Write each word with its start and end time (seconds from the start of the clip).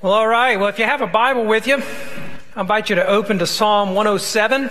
Well, 0.00 0.12
all 0.12 0.28
right. 0.28 0.56
Well, 0.56 0.68
if 0.68 0.78
you 0.78 0.84
have 0.84 1.00
a 1.00 1.08
Bible 1.08 1.44
with 1.44 1.66
you, 1.66 1.82
I 2.54 2.60
invite 2.60 2.88
you 2.88 2.94
to 2.94 3.06
open 3.08 3.40
to 3.40 3.48
Psalm 3.48 3.96
107. 3.96 4.70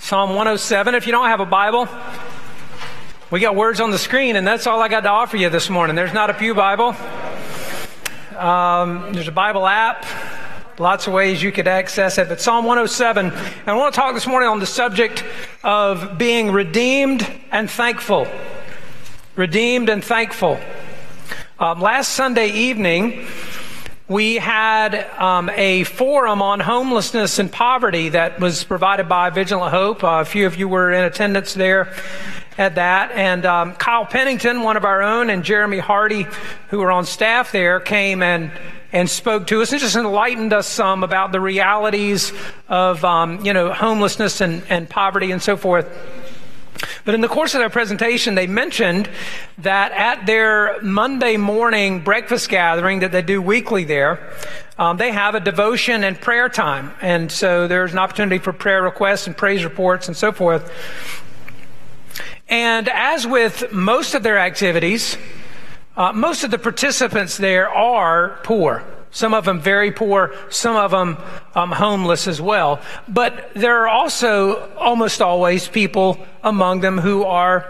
Psalm 0.00 0.30
107. 0.30 0.96
If 0.96 1.06
you 1.06 1.12
don't 1.12 1.28
have 1.28 1.38
a 1.38 1.46
Bible, 1.46 1.86
we 3.30 3.38
got 3.38 3.54
words 3.54 3.78
on 3.78 3.92
the 3.92 3.98
screen, 3.98 4.34
and 4.34 4.44
that's 4.44 4.66
all 4.66 4.82
I 4.82 4.88
got 4.88 5.02
to 5.02 5.10
offer 5.10 5.36
you 5.36 5.48
this 5.48 5.70
morning. 5.70 5.94
There's 5.94 6.12
not 6.12 6.28
a 6.28 6.34
Pew 6.34 6.56
Bible. 6.56 6.96
Um, 8.36 9.12
there's 9.12 9.28
a 9.28 9.32
Bible 9.32 9.64
app. 9.64 10.04
Lots 10.80 11.06
of 11.06 11.12
ways 11.12 11.40
you 11.40 11.52
could 11.52 11.68
access 11.68 12.18
it. 12.18 12.28
But 12.28 12.40
Psalm 12.40 12.64
107, 12.64 13.26
and 13.26 13.32
I 13.64 13.74
want 13.74 13.94
to 13.94 14.00
talk 14.00 14.12
this 14.12 14.26
morning 14.26 14.48
on 14.48 14.58
the 14.58 14.66
subject 14.66 15.22
of 15.62 16.18
being 16.18 16.50
redeemed 16.50 17.24
and 17.52 17.70
thankful. 17.70 18.26
Redeemed 19.36 19.88
and 19.88 20.04
thankful. 20.04 20.58
Um, 21.60 21.80
last 21.80 22.14
Sunday 22.14 22.48
evening, 22.50 23.24
we 24.08 24.36
had 24.36 24.94
um, 25.18 25.50
a 25.50 25.84
forum 25.84 26.40
on 26.40 26.60
homelessness 26.60 27.38
and 27.38 27.52
poverty 27.52 28.08
that 28.08 28.40
was 28.40 28.64
provided 28.64 29.06
by 29.06 29.28
Vigilant 29.28 29.70
Hope. 29.70 30.02
Uh, 30.02 30.20
a 30.22 30.24
few 30.24 30.46
of 30.46 30.56
you 30.56 30.66
were 30.66 30.90
in 30.90 31.04
attendance 31.04 31.52
there 31.52 31.92
at 32.56 32.76
that. 32.76 33.12
And 33.12 33.44
um, 33.44 33.74
Kyle 33.74 34.06
Pennington, 34.06 34.62
one 34.62 34.78
of 34.78 34.86
our 34.86 35.02
own, 35.02 35.28
and 35.28 35.44
Jeremy 35.44 35.78
Hardy, 35.78 36.26
who 36.70 36.78
were 36.78 36.90
on 36.90 37.04
staff 37.04 37.52
there, 37.52 37.80
came 37.80 38.22
and 38.22 38.50
and 38.90 39.10
spoke 39.10 39.46
to 39.48 39.60
us 39.60 39.70
and 39.70 39.82
just 39.82 39.96
enlightened 39.96 40.54
us 40.54 40.66
some 40.66 41.04
about 41.04 41.30
the 41.30 41.40
realities 41.40 42.32
of 42.70 43.04
um, 43.04 43.44
you 43.44 43.52
know 43.52 43.70
homelessness 43.74 44.40
and, 44.40 44.62
and 44.70 44.88
poverty 44.88 45.30
and 45.30 45.42
so 45.42 45.58
forth. 45.58 45.86
But 47.04 47.14
in 47.14 47.20
the 47.20 47.28
course 47.28 47.54
of 47.54 47.60
their 47.60 47.70
presentation, 47.70 48.34
they 48.34 48.46
mentioned 48.46 49.08
that 49.58 49.92
at 49.92 50.26
their 50.26 50.80
Monday 50.82 51.36
morning 51.36 52.04
breakfast 52.04 52.48
gathering 52.48 53.00
that 53.00 53.12
they 53.12 53.22
do 53.22 53.42
weekly 53.42 53.84
there, 53.84 54.32
um, 54.78 54.96
they 54.96 55.10
have 55.10 55.34
a 55.34 55.40
devotion 55.40 56.04
and 56.04 56.20
prayer 56.20 56.48
time. 56.48 56.92
And 57.00 57.32
so 57.32 57.66
there's 57.66 57.92
an 57.92 57.98
opportunity 57.98 58.38
for 58.38 58.52
prayer 58.52 58.82
requests 58.82 59.26
and 59.26 59.36
praise 59.36 59.64
reports 59.64 60.08
and 60.08 60.16
so 60.16 60.30
forth. 60.32 60.72
And 62.48 62.88
as 62.88 63.26
with 63.26 63.72
most 63.72 64.14
of 64.14 64.22
their 64.22 64.38
activities, 64.38 65.18
uh, 65.96 66.12
most 66.12 66.44
of 66.44 66.50
the 66.50 66.58
participants 66.58 67.36
there 67.36 67.68
are 67.68 68.38
poor. 68.44 68.84
Some 69.18 69.34
of 69.34 69.44
them 69.44 69.58
very 69.58 69.90
poor, 69.90 70.32
some 70.48 70.76
of 70.76 70.92
them 70.92 71.16
um, 71.56 71.72
homeless 71.72 72.28
as 72.28 72.40
well. 72.40 72.80
But 73.08 73.50
there 73.52 73.82
are 73.82 73.88
also 73.88 74.70
almost 74.76 75.20
always 75.20 75.66
people 75.66 76.24
among 76.44 76.82
them 76.82 76.98
who 76.98 77.24
are 77.24 77.66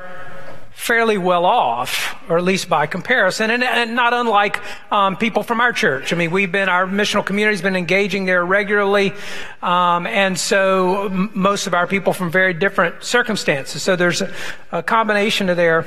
fairly 0.72 1.16
well 1.16 1.46
off, 1.46 2.14
or 2.28 2.36
at 2.36 2.44
least 2.44 2.68
by 2.68 2.86
comparison, 2.86 3.50
and, 3.50 3.64
and 3.64 3.96
not 3.96 4.12
unlike 4.12 4.60
um, 4.92 5.16
people 5.16 5.42
from 5.42 5.62
our 5.62 5.72
church. 5.72 6.12
I 6.12 6.16
mean, 6.16 6.30
we've 6.30 6.52
been, 6.52 6.68
our 6.68 6.86
missional 6.86 7.24
community's 7.24 7.62
been 7.62 7.76
engaging 7.76 8.26
there 8.26 8.44
regularly, 8.44 9.14
um, 9.62 10.06
and 10.06 10.38
so 10.38 11.06
m- 11.06 11.30
most 11.32 11.66
of 11.66 11.72
our 11.72 11.86
people 11.86 12.12
from 12.12 12.30
very 12.30 12.52
different 12.52 13.02
circumstances. 13.02 13.82
So 13.82 13.96
there's 13.96 14.20
a, 14.20 14.30
a 14.70 14.82
combination 14.82 15.48
of 15.48 15.56
there 15.56 15.86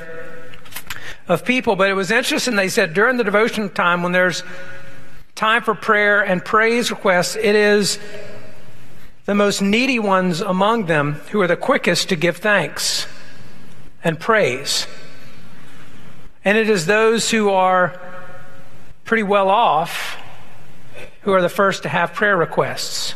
of 1.28 1.44
people. 1.44 1.76
But 1.76 1.88
it 1.88 1.94
was 1.94 2.10
interesting, 2.10 2.56
they 2.56 2.68
said 2.68 2.94
during 2.94 3.16
the 3.16 3.24
devotion 3.24 3.70
time 3.70 4.02
when 4.02 4.10
there's 4.10 4.42
time 5.34 5.62
for 5.62 5.74
prayer 5.74 6.20
and 6.20 6.44
praise 6.44 6.90
requests, 6.90 7.36
it 7.36 7.54
is 7.54 7.98
the 9.24 9.34
most 9.34 9.62
needy 9.62 9.98
ones 9.98 10.40
among 10.40 10.86
them 10.86 11.14
who 11.30 11.40
are 11.40 11.46
the 11.46 11.56
quickest 11.56 12.08
to 12.08 12.16
give 12.16 12.38
thanks 12.38 13.06
and 14.02 14.18
praise. 14.18 14.86
And 16.44 16.58
it 16.58 16.68
is 16.68 16.86
those 16.86 17.30
who 17.30 17.50
are 17.50 18.00
pretty 19.04 19.22
well 19.22 19.48
off 19.48 20.18
who 21.22 21.32
are 21.32 21.42
the 21.42 21.48
first 21.48 21.84
to 21.84 21.88
have 21.88 22.12
prayer 22.14 22.36
requests. 22.36 23.14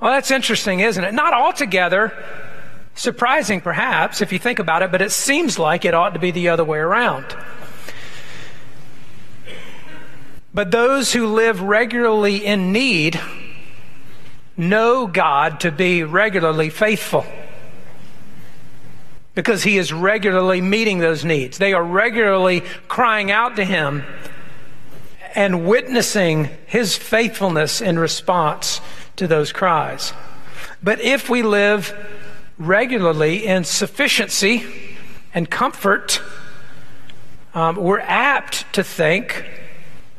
Well, 0.00 0.12
that's 0.12 0.30
interesting, 0.30 0.80
isn't 0.80 1.02
it? 1.02 1.14
Not 1.14 1.32
altogether 1.32 2.12
surprising, 2.94 3.60
perhaps, 3.60 4.20
if 4.20 4.32
you 4.32 4.38
think 4.38 4.58
about 4.58 4.82
it, 4.82 4.92
but 4.92 5.02
it 5.02 5.10
seems 5.10 5.58
like 5.58 5.84
it 5.84 5.94
ought 5.94 6.14
to 6.14 6.20
be 6.20 6.30
the 6.30 6.50
other 6.50 6.64
way 6.64 6.78
around. 6.78 7.24
But 10.58 10.72
those 10.72 11.12
who 11.12 11.28
live 11.28 11.62
regularly 11.62 12.44
in 12.44 12.72
need 12.72 13.20
know 14.56 15.06
God 15.06 15.60
to 15.60 15.70
be 15.70 16.02
regularly 16.02 16.68
faithful 16.68 17.24
because 19.36 19.62
He 19.62 19.78
is 19.78 19.92
regularly 19.92 20.60
meeting 20.60 20.98
those 20.98 21.24
needs. 21.24 21.58
They 21.58 21.74
are 21.74 21.84
regularly 21.84 22.62
crying 22.88 23.30
out 23.30 23.54
to 23.54 23.64
Him 23.64 24.02
and 25.36 25.64
witnessing 25.64 26.48
His 26.66 26.96
faithfulness 26.96 27.80
in 27.80 27.96
response 27.96 28.80
to 29.14 29.28
those 29.28 29.52
cries. 29.52 30.12
But 30.82 31.00
if 31.00 31.30
we 31.30 31.44
live 31.44 31.94
regularly 32.58 33.46
in 33.46 33.62
sufficiency 33.62 34.66
and 35.32 35.48
comfort, 35.48 36.20
um, 37.54 37.76
we're 37.76 38.00
apt 38.00 38.72
to 38.72 38.82
think 38.82 39.67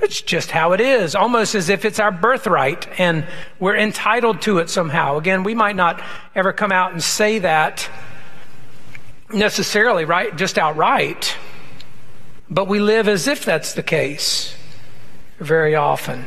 it's 0.01 0.21
just 0.21 0.51
how 0.51 0.71
it 0.71 0.79
is, 0.79 1.13
almost 1.13 1.55
as 1.55 1.69
if 1.69 1.83
it's 1.83 1.99
our 1.99 2.11
birthright 2.11 2.87
and 2.99 3.25
we're 3.59 3.75
entitled 3.75 4.41
to 4.43 4.59
it 4.59 4.69
somehow. 4.69 5.17
Again, 5.17 5.43
we 5.43 5.53
might 5.53 5.75
not 5.75 6.01
ever 6.35 6.53
come 6.53 6.71
out 6.71 6.93
and 6.93 7.03
say 7.03 7.39
that 7.39 7.89
necessarily, 9.31 10.05
right? 10.05 10.35
Just 10.35 10.57
outright. 10.57 11.35
But 12.49 12.67
we 12.67 12.79
live 12.79 13.07
as 13.07 13.27
if 13.27 13.43
that's 13.43 13.73
the 13.73 13.83
case 13.83 14.55
very 15.37 15.75
often. 15.75 16.25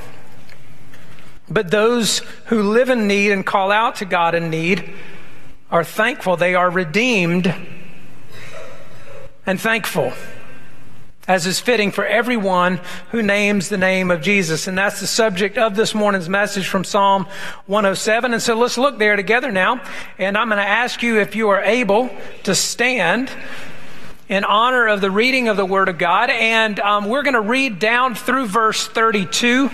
But 1.48 1.70
those 1.70 2.18
who 2.46 2.62
live 2.62 2.90
in 2.90 3.06
need 3.08 3.32
and 3.32 3.44
call 3.44 3.72
out 3.72 3.96
to 3.96 4.04
God 4.04 4.34
in 4.34 4.50
need 4.50 4.94
are 5.70 5.84
thankful. 5.84 6.36
They 6.36 6.54
are 6.54 6.70
redeemed 6.70 7.52
and 9.46 9.60
thankful 9.60 10.12
as 11.28 11.46
is 11.46 11.60
fitting 11.60 11.92
for 11.92 12.04
everyone 12.04 12.80
who 13.12 13.22
names 13.22 13.68
the 13.68 13.78
name 13.78 14.10
of 14.10 14.20
Jesus. 14.22 14.66
And 14.66 14.76
that's 14.76 14.98
the 14.98 15.06
subject 15.06 15.56
of 15.56 15.76
this 15.76 15.94
morning's 15.94 16.28
message 16.28 16.66
from 16.66 16.82
Psalm 16.82 17.26
107. 17.66 18.32
And 18.32 18.42
so 18.42 18.56
let's 18.56 18.76
look 18.76 18.98
there 18.98 19.14
together 19.14 19.52
now. 19.52 19.80
And 20.18 20.36
I'm 20.36 20.48
going 20.48 20.58
to 20.58 20.68
ask 20.68 21.02
you 21.02 21.20
if 21.20 21.36
you 21.36 21.50
are 21.50 21.60
able 21.60 22.10
to 22.42 22.56
stand 22.56 23.30
in 24.28 24.42
honor 24.44 24.88
of 24.88 25.00
the 25.00 25.12
reading 25.12 25.46
of 25.46 25.56
the 25.56 25.64
Word 25.64 25.88
of 25.88 25.96
God. 25.96 26.28
And 26.28 26.80
um, 26.80 27.08
we're 27.08 27.22
going 27.22 27.34
to 27.34 27.40
read 27.40 27.78
down 27.78 28.16
through 28.16 28.46
verse 28.46 28.88
32. 28.88 29.70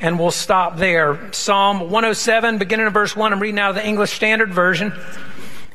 And 0.00 0.18
we'll 0.18 0.32
stop 0.32 0.78
there. 0.78 1.32
Psalm 1.32 1.78
107, 1.78 2.58
beginning 2.58 2.86
in 2.86 2.92
verse 2.92 3.14
1. 3.14 3.32
I'm 3.32 3.38
reading 3.38 3.60
out 3.60 3.70
of 3.70 3.76
the 3.76 3.86
English 3.86 4.14
Standard 4.14 4.52
Version. 4.52 4.92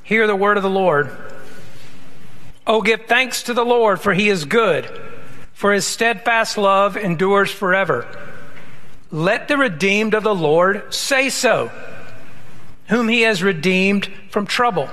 Hear 0.03 0.27
the 0.27 0.35
word 0.35 0.57
of 0.57 0.63
the 0.63 0.69
Lord. 0.69 1.34
Oh, 2.67 2.81
give 2.81 3.05
thanks 3.05 3.43
to 3.43 3.53
the 3.53 3.65
Lord, 3.65 4.01
for 4.01 4.13
he 4.13 4.29
is 4.29 4.45
good, 4.45 4.89
for 5.53 5.71
his 5.71 5.85
steadfast 5.85 6.57
love 6.57 6.97
endures 6.97 7.51
forever. 7.51 8.07
Let 9.11 9.47
the 9.47 9.57
redeemed 9.57 10.15
of 10.15 10.23
the 10.23 10.35
Lord 10.35 10.93
say 10.93 11.29
so, 11.29 11.71
whom 12.87 13.07
he 13.07 13.21
has 13.21 13.43
redeemed 13.43 14.09
from 14.31 14.47
trouble 14.47 14.89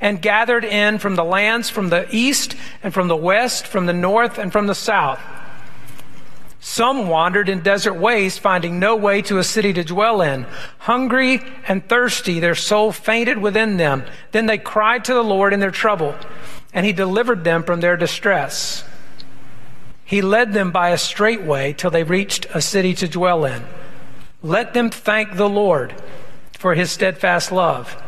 and 0.00 0.22
gathered 0.22 0.64
in 0.64 0.98
from 0.98 1.16
the 1.16 1.24
lands 1.24 1.70
from 1.70 1.88
the 1.88 2.06
east 2.14 2.54
and 2.82 2.92
from 2.92 3.08
the 3.08 3.16
west, 3.16 3.66
from 3.66 3.86
the 3.86 3.92
north 3.92 4.38
and 4.38 4.52
from 4.52 4.66
the 4.66 4.74
south. 4.74 5.20
Some 6.60 7.08
wandered 7.08 7.48
in 7.48 7.62
desert 7.62 7.94
ways, 7.94 8.36
finding 8.36 8.78
no 8.78 8.96
way 8.96 9.22
to 9.22 9.38
a 9.38 9.44
city 9.44 9.72
to 9.72 9.84
dwell 9.84 10.20
in. 10.20 10.44
Hungry 10.78 11.40
and 11.66 11.88
thirsty, 11.88 12.40
their 12.40 12.54
soul 12.54 12.92
fainted 12.92 13.38
within 13.38 13.76
them. 13.76 14.04
Then 14.32 14.46
they 14.46 14.58
cried 14.58 15.04
to 15.06 15.14
the 15.14 15.24
Lord 15.24 15.52
in 15.52 15.60
their 15.60 15.70
trouble 15.70 16.14
and 16.72 16.84
he 16.84 16.92
delivered 16.92 17.44
them 17.44 17.62
from 17.62 17.80
their 17.80 17.96
distress. 17.96 18.84
He 20.04 20.22
led 20.22 20.52
them 20.52 20.70
by 20.70 20.90
a 20.90 20.98
straight 20.98 21.42
way 21.42 21.72
till 21.72 21.90
they 21.90 22.02
reached 22.02 22.46
a 22.54 22.60
city 22.60 22.94
to 22.94 23.08
dwell 23.08 23.44
in. 23.44 23.64
Let 24.42 24.74
them 24.74 24.90
thank 24.90 25.36
the 25.36 25.48
Lord 25.48 25.94
for 26.52 26.74
his 26.74 26.90
steadfast 26.90 27.52
love, 27.52 28.00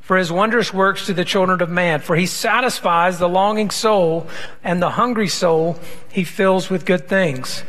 for 0.00 0.16
his 0.16 0.30
wondrous 0.30 0.72
works 0.72 1.06
to 1.06 1.14
the 1.14 1.24
children 1.24 1.60
of 1.60 1.70
man, 1.70 2.00
for 2.00 2.16
he 2.16 2.26
satisfies 2.26 3.18
the 3.18 3.28
longing 3.28 3.70
soul, 3.70 4.28
and 4.62 4.80
the 4.80 4.90
hungry 4.90 5.28
soul 5.28 5.78
he 6.10 6.24
fills 6.24 6.70
with 6.70 6.86
good 6.86 7.08
things. 7.08 7.62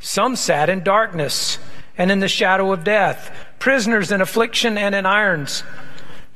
Some 0.00 0.36
sat 0.36 0.68
in 0.68 0.82
darkness 0.82 1.58
and 1.98 2.10
in 2.10 2.20
the 2.20 2.28
shadow 2.28 2.72
of 2.72 2.84
death, 2.84 3.30
prisoners 3.58 4.12
in 4.12 4.20
affliction 4.20 4.76
and 4.76 4.94
in 4.94 5.06
irons 5.06 5.62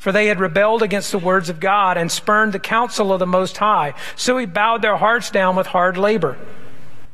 for 0.00 0.12
they 0.12 0.28
had 0.28 0.40
rebelled 0.40 0.82
against 0.82 1.12
the 1.12 1.18
words 1.18 1.50
of 1.50 1.60
God 1.60 1.98
and 1.98 2.10
spurned 2.10 2.54
the 2.54 2.58
counsel 2.58 3.12
of 3.12 3.18
the 3.18 3.26
Most 3.26 3.58
High. 3.58 3.92
So 4.16 4.38
he 4.38 4.46
bowed 4.46 4.80
their 4.80 4.96
hearts 4.96 5.30
down 5.30 5.56
with 5.56 5.66
hard 5.66 5.98
labor. 5.98 6.38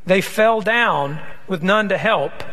They 0.06 0.20
fell 0.20 0.60
down 0.60 1.18
with 1.48 1.64
none 1.64 1.88
to 1.88 1.98
help. 1.98 2.44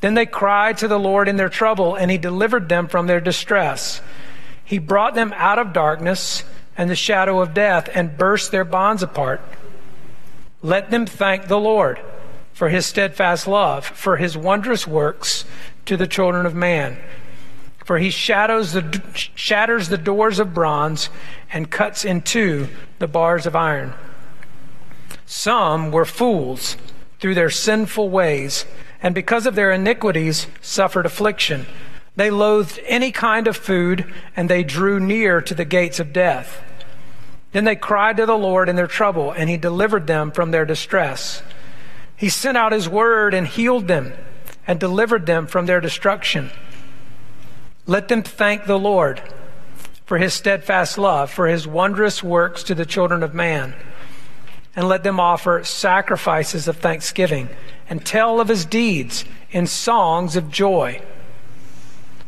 Then 0.00 0.14
they 0.14 0.24
cried 0.24 0.78
to 0.78 0.88
the 0.88 0.98
Lord 0.98 1.28
in 1.28 1.36
their 1.36 1.50
trouble, 1.50 1.94
and 1.94 2.10
he 2.10 2.16
delivered 2.16 2.70
them 2.70 2.88
from 2.88 3.06
their 3.06 3.20
distress. 3.20 4.00
He 4.64 4.78
brought 4.78 5.14
them 5.14 5.34
out 5.36 5.58
of 5.58 5.74
darkness 5.74 6.42
and 6.74 6.88
the 6.88 6.96
shadow 6.96 7.42
of 7.42 7.52
death 7.52 7.90
and 7.94 8.16
burst 8.16 8.52
their 8.52 8.64
bonds 8.64 9.02
apart. 9.02 9.42
Let 10.62 10.90
them 10.90 11.04
thank 11.04 11.48
the 11.48 11.60
Lord 11.60 12.00
for 12.54 12.70
his 12.70 12.86
steadfast 12.86 13.46
love, 13.46 13.84
for 13.84 14.16
his 14.16 14.38
wondrous 14.38 14.86
works 14.86 15.44
to 15.84 15.98
the 15.98 16.06
children 16.06 16.46
of 16.46 16.54
man. 16.54 16.96
For 17.90 17.98
he 17.98 18.10
the, 18.10 19.02
shatters 19.34 19.88
the 19.88 19.98
doors 19.98 20.38
of 20.38 20.54
bronze 20.54 21.10
and 21.52 21.68
cuts 21.68 22.04
in 22.04 22.22
two 22.22 22.68
the 23.00 23.08
bars 23.08 23.46
of 23.46 23.56
iron. 23.56 23.94
Some 25.26 25.90
were 25.90 26.04
fools 26.04 26.76
through 27.18 27.34
their 27.34 27.50
sinful 27.50 28.08
ways, 28.08 28.64
and 29.02 29.12
because 29.12 29.44
of 29.44 29.56
their 29.56 29.72
iniquities 29.72 30.46
suffered 30.60 31.04
affliction. 31.04 31.66
They 32.14 32.30
loathed 32.30 32.78
any 32.86 33.10
kind 33.10 33.48
of 33.48 33.56
food, 33.56 34.06
and 34.36 34.48
they 34.48 34.62
drew 34.62 35.00
near 35.00 35.40
to 35.40 35.54
the 35.56 35.64
gates 35.64 35.98
of 35.98 36.12
death. 36.12 36.62
Then 37.50 37.64
they 37.64 37.74
cried 37.74 38.18
to 38.18 38.26
the 38.26 38.38
Lord 38.38 38.68
in 38.68 38.76
their 38.76 38.86
trouble, 38.86 39.32
and 39.32 39.50
he 39.50 39.56
delivered 39.56 40.06
them 40.06 40.30
from 40.30 40.52
their 40.52 40.64
distress. 40.64 41.42
He 42.14 42.28
sent 42.28 42.56
out 42.56 42.70
his 42.70 42.88
word 42.88 43.34
and 43.34 43.48
healed 43.48 43.88
them 43.88 44.12
and 44.64 44.78
delivered 44.78 45.26
them 45.26 45.48
from 45.48 45.66
their 45.66 45.80
destruction. 45.80 46.52
Let 47.86 48.08
them 48.08 48.22
thank 48.22 48.66
the 48.66 48.78
Lord 48.78 49.22
for 50.04 50.18
his 50.18 50.34
steadfast 50.34 50.98
love, 50.98 51.30
for 51.30 51.46
his 51.46 51.66
wondrous 51.66 52.22
works 52.22 52.62
to 52.64 52.74
the 52.74 52.84
children 52.84 53.22
of 53.22 53.34
man. 53.34 53.74
And 54.74 54.88
let 54.88 55.02
them 55.02 55.20
offer 55.20 55.62
sacrifices 55.64 56.68
of 56.68 56.76
thanksgiving 56.76 57.48
and 57.88 58.04
tell 58.04 58.40
of 58.40 58.48
his 58.48 58.64
deeds 58.64 59.24
in 59.50 59.66
songs 59.66 60.36
of 60.36 60.50
joy. 60.50 61.02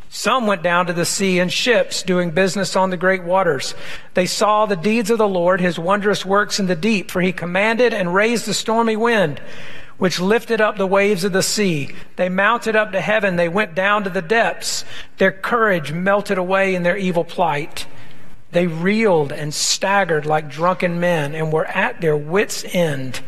Some 0.08 0.46
went 0.46 0.62
down 0.62 0.86
to 0.86 0.92
the 0.92 1.06
sea 1.06 1.38
in 1.38 1.48
ships, 1.48 2.02
doing 2.02 2.32
business 2.32 2.76
on 2.76 2.90
the 2.90 2.96
great 2.96 3.24
waters. 3.24 3.74
They 4.14 4.26
saw 4.26 4.66
the 4.66 4.76
deeds 4.76 5.10
of 5.10 5.18
the 5.18 5.28
Lord, 5.28 5.60
his 5.60 5.78
wondrous 5.78 6.26
works 6.26 6.60
in 6.60 6.66
the 6.66 6.76
deep, 6.76 7.10
for 7.10 7.22
he 7.22 7.32
commanded 7.32 7.94
and 7.94 8.14
raised 8.14 8.44
the 8.44 8.54
stormy 8.54 8.96
wind 8.96 9.40
which 10.02 10.18
lifted 10.18 10.60
up 10.60 10.76
the 10.76 10.84
waves 10.84 11.22
of 11.22 11.32
the 11.32 11.44
sea. 11.44 11.88
They 12.16 12.28
mounted 12.28 12.74
up 12.74 12.90
to 12.90 13.00
heaven. 13.00 13.36
They 13.36 13.48
went 13.48 13.76
down 13.76 14.02
to 14.02 14.10
the 14.10 14.20
depths. 14.20 14.84
Their 15.18 15.30
courage 15.30 15.92
melted 15.92 16.38
away 16.38 16.74
in 16.74 16.82
their 16.82 16.96
evil 16.96 17.22
plight. 17.22 17.86
They 18.50 18.66
reeled 18.66 19.30
and 19.30 19.54
staggered 19.54 20.26
like 20.26 20.50
drunken 20.50 20.98
men 20.98 21.36
and 21.36 21.52
were 21.52 21.66
at 21.66 22.00
their 22.00 22.16
wits' 22.16 22.64
end. 22.74 23.20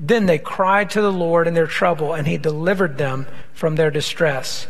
Then 0.00 0.26
they 0.26 0.38
cried 0.38 0.90
to 0.90 1.00
the 1.00 1.12
Lord 1.12 1.46
in 1.46 1.54
their 1.54 1.68
trouble, 1.68 2.14
and 2.14 2.26
he 2.26 2.36
delivered 2.36 2.98
them 2.98 3.28
from 3.52 3.76
their 3.76 3.92
distress. 3.92 4.66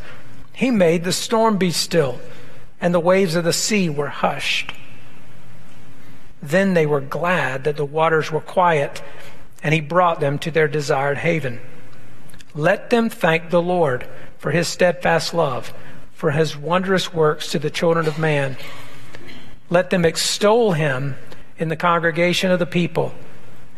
He 0.53 0.71
made 0.71 1.05
the 1.05 1.13
storm 1.13 1.57
be 1.57 1.71
still, 1.71 2.21
and 2.79 2.93
the 2.93 3.01
waves 3.01 3.37
of 3.37 3.45
the 3.45 3.55
sea 3.55 3.89
were 3.89 4.09
hushed. 4.09 4.75
Then 6.43 6.75
they 6.75 6.85
were 6.85 7.01
glad 7.01 7.65
that 7.65 7.79
the 7.79 7.87
waters 7.87 8.31
were 8.31 8.43
quiet 8.43 9.01
and 9.65 9.73
he 9.73 9.81
brought 9.81 10.21
them 10.21 10.39
to 10.39 10.51
their 10.51 10.69
desired 10.69 11.19
haven. 11.19 11.59
Let 12.55 12.91
them 12.91 13.09
thank 13.09 13.51
the 13.51 13.63
Lord 13.63 14.07
for 14.39 14.51
his 14.51 14.69
steadfast 14.69 15.33
love, 15.33 15.73
for 16.13 16.31
his 16.31 16.57
wondrous 16.57 17.13
works 17.13 17.51
to 17.51 17.59
the 17.59 17.71
children 17.71 18.07
of 18.07 18.19
man. 18.19 18.59
Let 19.71 19.89
them 19.89 20.05
extol 20.05 20.73
him 20.73 21.17
in 21.59 21.69
the 21.69 21.77
congregation 21.77 22.51
of 22.51 22.59
the 22.59 22.67
people 22.67 23.15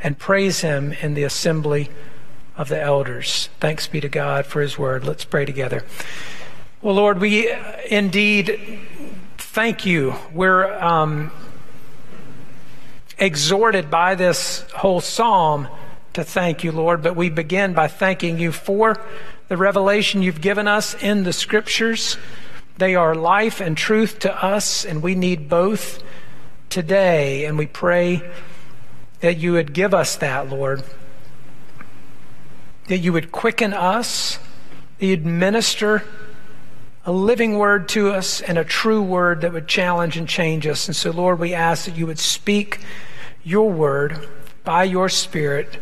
and 0.03 0.19
praise 0.19 0.61
him 0.61 0.93
in 1.01 1.15
the 1.15 1.23
assembly 1.23 1.89
of 2.57 2.69
the 2.69 2.81
elders. 2.81 3.49
Thanks 3.61 3.87
be 3.87 4.01
to 4.01 4.09
God 4.09 4.45
for 4.45 4.61
his 4.61 4.77
word. 4.77 5.05
Let's 5.05 5.25
pray 5.25 5.45
together. 5.45 5.85
Well, 6.83 6.97
Lord, 6.97 7.21
we 7.21 7.53
indeed 7.89 8.81
thank 9.39 9.87
you. 9.87 10.15
We're 10.33 10.73
um, 10.83 11.31
exhorted 13.19 13.91
by 13.91 14.15
this 14.15 14.61
whole 14.73 15.01
psalm 15.01 15.69
to 16.13 16.25
thank 16.25 16.65
you, 16.65 16.73
Lord, 16.73 17.03
but 17.03 17.17
we 17.17 17.29
begin 17.31 17.75
by 17.75 17.89
thanking 17.89 18.39
you 18.39 18.53
for 18.53 19.01
the 19.49 19.57
revelation 19.57 20.23
you've 20.23 20.41
given 20.41 20.67
us 20.67 20.95
in 21.03 21.25
the 21.25 21.33
scriptures. 21.33 22.17
They 22.79 22.95
are 22.95 23.15
life 23.15 23.61
and 23.61 23.77
truth 23.77 24.19
to 24.21 24.45
us, 24.45 24.85
and 24.85 25.03
we 25.03 25.15
need 25.15 25.49
both 25.49 26.03
today. 26.69 27.45
And 27.45 27.57
we 27.57 27.67
pray 27.67 28.23
that 29.21 29.39
you 29.39 29.53
would 29.53 29.73
give 29.73 29.95
us 29.95 30.17
that, 30.17 30.49
Lord. 30.49 30.83
That 32.89 32.99
you 32.99 33.13
would 33.13 33.33
quicken 33.33 33.73
us, 33.73 34.39
that 34.99 35.07
you'd 35.07 35.27
minister 35.27 36.03
a 37.07 37.13
living 37.13 37.57
word 37.57 37.89
to 37.89 38.11
us 38.11 38.41
and 38.41 38.59
a 38.59 38.65
true 38.65 39.01
word 39.01 39.43
that 39.43 39.53
would 39.53 39.69
challenge 39.69 40.17
and 40.17 40.29
change 40.29 40.67
us. 40.67 40.89
And 40.89 40.97
so, 40.97 41.13
Lord, 41.13 41.39
we 41.39 41.55
ask 41.55 41.85
that 41.85 41.97
you 41.97 42.05
would 42.09 42.19
speak 42.19 42.81
your 43.45 43.71
word 43.71 44.29
by 44.65 44.83
your 44.83 45.09
Spirit 45.09 45.79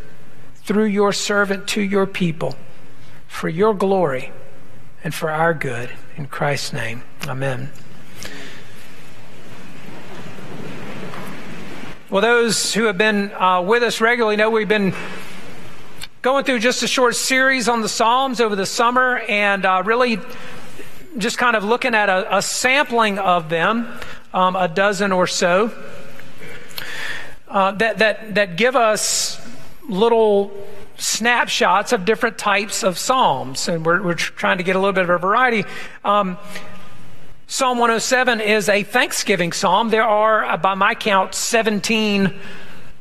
through 0.57 0.85
your 0.85 1.15
servant 1.15 1.67
to 1.69 1.81
your 1.81 2.07
people 2.07 2.55
for 3.27 3.49
your 3.49 3.73
glory 3.73 4.33
and 5.03 5.15
for 5.15 5.31
our 5.31 5.55
good. 5.55 5.91
In 6.19 6.27
Christ's 6.27 6.75
name, 6.75 7.03
amen. 7.27 7.71
Well, 12.11 12.21
those 12.21 12.75
who 12.75 12.85
have 12.85 12.99
been 12.99 13.33
uh, 13.33 13.63
with 13.63 13.83
us 13.83 14.03
regularly 14.03 14.37
know 14.37 14.51
we've 14.51 14.69
been 14.69 14.95
going 16.21 16.45
through 16.45 16.59
just 16.59 16.83
a 16.83 16.87
short 16.87 17.17
series 17.17 17.67
on 17.67 17.81
the 17.81 17.89
Psalms 17.89 18.43
over 18.43 18.55
the 18.55 18.67
summer 18.67 19.21
and 19.21 19.65
uh, 19.65 19.83
really 19.85 20.19
just 21.19 21.39
kind 21.39 21.57
of 21.57 21.65
looking 21.65 21.95
at 21.95 22.09
a, 22.09 22.39
a 22.39 22.43
sampling 22.43 23.19
of 23.19 23.49
them, 23.49 23.89
um, 24.33 24.57
a 24.57 24.69
dozen 24.69 25.13
or 25.13 25.27
so 25.27 25.73
uh, 27.49 27.71
that, 27.73 27.99
that, 27.99 28.35
that 28.35 28.57
give 28.57 28.75
us 28.75 29.41
little 29.89 30.53
snapshots 30.97 31.93
of 31.93 32.05
different 32.05 32.37
types 32.37 32.83
of 32.83 32.99
psalms. 32.99 33.69
And 33.69 33.87
we're, 33.87 34.03
we're 34.03 34.15
trying 34.15 34.59
to 34.59 34.65
get 34.65 34.75
a 34.75 34.79
little 34.79 34.93
bit 34.93 35.05
of 35.05 35.11
a 35.11 35.19
variety. 35.19 35.65
Um, 36.05 36.37
psalm 37.47 37.79
107 37.79 38.41
is 38.41 38.69
a 38.69 38.83
thanksgiving 38.83 39.53
psalm. 39.53 39.91
There 39.91 40.03
are, 40.03 40.45
uh, 40.45 40.57
by 40.57 40.75
my 40.75 40.95
count, 40.95 41.35
17 41.35 42.35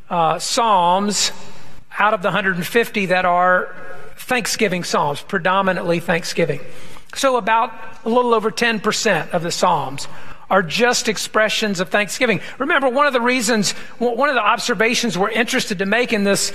uh, 0.08 0.38
psalms 0.38 1.32
out 1.98 2.14
of 2.14 2.22
the 2.22 2.28
150 2.28 3.06
that 3.06 3.24
are 3.24 3.74
thanksgiving 4.16 4.84
psalms, 4.84 5.20
predominantly 5.20 5.98
thanksgiving. 5.98 6.60
So 7.16 7.36
about 7.36 7.72
a 8.04 8.08
little 8.08 8.34
over 8.34 8.50
10% 8.50 9.30
of 9.30 9.42
the 9.42 9.50
psalms 9.50 10.08
are 10.50 10.62
just 10.62 11.08
expressions 11.08 11.80
of 11.80 11.88
thanksgiving. 11.88 12.40
Remember, 12.58 12.88
one 12.88 13.06
of 13.06 13.12
the 13.12 13.20
reasons, 13.20 13.72
one 13.98 14.28
of 14.28 14.34
the 14.34 14.44
observations 14.44 15.16
we're 15.16 15.30
interested 15.30 15.78
to 15.78 15.86
make 15.86 16.12
in 16.12 16.24
this 16.24 16.52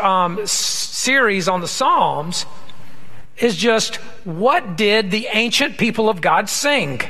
um, 0.00 0.46
series 0.46 1.48
on 1.48 1.60
the 1.60 1.68
Psalms 1.68 2.46
is 3.36 3.56
just 3.56 3.96
what 4.24 4.76
did 4.76 5.10
the 5.10 5.28
ancient 5.32 5.76
people 5.76 6.08
of 6.08 6.20
God 6.20 6.48
sing? 6.48 7.02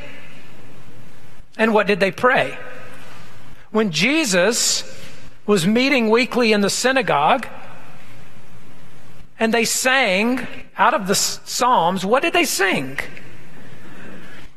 And 1.57 1.73
what 1.73 1.87
did 1.87 2.00
they 2.00 2.11
pray? 2.11 2.59
When 3.71 3.90
Jesus 3.90 4.83
was 5.47 5.66
meeting 5.66 6.11
weekly 6.11 6.52
in 6.52 6.61
the 6.61 6.71
synagogue, 6.71 7.47
and 9.38 9.52
they 9.52 9.64
sang 9.64 10.47
out 10.78 10.95
of 10.95 11.07
the 11.07 11.14
Psalms, 11.14 12.05
what 12.05 12.23
did 12.23 12.33
they 12.33 12.45
sing? 12.45 12.99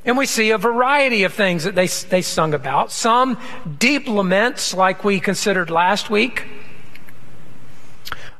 And 0.05 0.17
we 0.17 0.25
see 0.25 0.51
a 0.51 0.57
variety 0.57 1.23
of 1.23 1.33
things 1.33 1.65
that 1.65 1.75
they, 1.75 1.87
they 1.87 2.21
sung 2.21 2.53
about. 2.53 2.91
Some 2.91 3.37
deep 3.77 4.07
laments, 4.07 4.73
like 4.73 5.03
we 5.03 5.19
considered 5.19 5.69
last 5.69 6.09
week. 6.09 6.47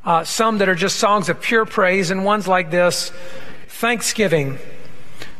Uh, 0.05 0.23
some 0.23 0.59
that 0.59 0.69
are 0.69 0.75
just 0.75 0.95
songs 0.95 1.27
of 1.27 1.41
pure 1.41 1.65
praise, 1.65 2.09
and 2.09 2.23
ones 2.23 2.47
like 2.47 2.71
this, 2.71 3.11
thanksgiving 3.67 4.57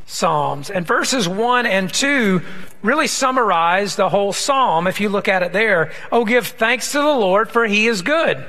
psalms. 0.05 0.69
And 0.69 0.85
verses 0.85 1.27
1 1.27 1.65
and 1.65 1.91
2 1.91 2.41
really 2.81 3.07
summarize 3.07 3.95
the 3.95 4.09
whole 4.09 4.33
psalm 4.33 4.87
if 4.87 4.99
you 4.99 5.07
look 5.07 5.27
at 5.27 5.43
it 5.43 5.53
there. 5.53 5.91
Oh, 6.11 6.25
give 6.25 6.47
thanks 6.47 6.91
to 6.91 6.97
the 6.97 7.03
Lord, 7.03 7.49
for 7.49 7.65
he 7.65 7.87
is 7.87 8.01
good. 8.01 8.45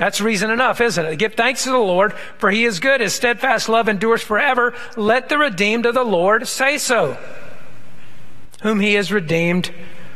That's 0.00 0.22
reason 0.22 0.50
enough, 0.50 0.80
isn't 0.80 1.04
it? 1.04 1.18
Give 1.18 1.34
thanks 1.34 1.64
to 1.64 1.70
the 1.70 1.76
Lord, 1.76 2.14
for 2.38 2.50
he 2.50 2.64
is 2.64 2.80
good. 2.80 3.02
His 3.02 3.12
steadfast 3.12 3.68
love 3.68 3.86
endures 3.86 4.22
forever. 4.22 4.72
Let 4.96 5.28
the 5.28 5.36
redeemed 5.36 5.84
of 5.84 5.92
the 5.92 6.04
Lord 6.04 6.48
say 6.48 6.78
so, 6.78 7.18
whom 8.62 8.80
he 8.80 8.94
has 8.94 9.12
redeemed 9.12 9.70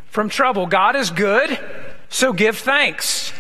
from 0.07 0.31
trouble. 0.31 0.67
God 0.67 0.97
is 0.97 1.11
good, 1.11 1.61
so 2.09 2.33
give 2.33 2.57
thanks. 2.57 3.35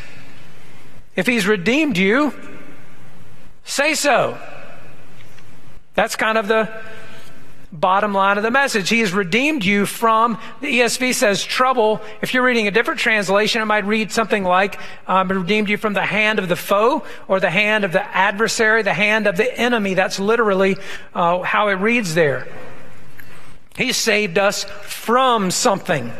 If 1.16 1.26
he's 1.26 1.46
redeemed 1.46 1.96
you, 1.96 2.34
say 3.64 3.94
so. 3.94 4.36
That's 5.94 6.14
kind 6.14 6.36
of 6.36 6.46
the 6.46 6.70
bottom 7.74 8.14
line 8.14 8.36
of 8.36 8.44
the 8.44 8.50
message. 8.50 8.88
He 8.88 9.00
has 9.00 9.12
redeemed 9.12 9.64
you 9.64 9.84
from, 9.84 10.38
the 10.60 10.80
ESV 10.80 11.12
says, 11.14 11.44
trouble. 11.44 12.00
If 12.22 12.32
you're 12.32 12.44
reading 12.44 12.68
a 12.68 12.70
different 12.70 13.00
translation, 13.00 13.60
it 13.60 13.64
might 13.64 13.84
read 13.84 14.12
something 14.12 14.44
like, 14.44 14.78
um, 15.08 15.28
redeemed 15.28 15.68
you 15.68 15.76
from 15.76 15.92
the 15.92 16.06
hand 16.06 16.38
of 16.38 16.48
the 16.48 16.56
foe 16.56 17.04
or 17.26 17.40
the 17.40 17.50
hand 17.50 17.84
of 17.84 17.92
the 17.92 18.04
adversary, 18.16 18.82
the 18.82 18.94
hand 18.94 19.26
of 19.26 19.36
the 19.36 19.58
enemy. 19.58 19.94
That's 19.94 20.20
literally 20.20 20.76
uh, 21.14 21.42
how 21.42 21.68
it 21.68 21.74
reads 21.74 22.14
there. 22.14 22.46
He 23.76 23.92
saved 23.92 24.38
us 24.38 24.64
from 24.82 25.50
something. 25.50 26.12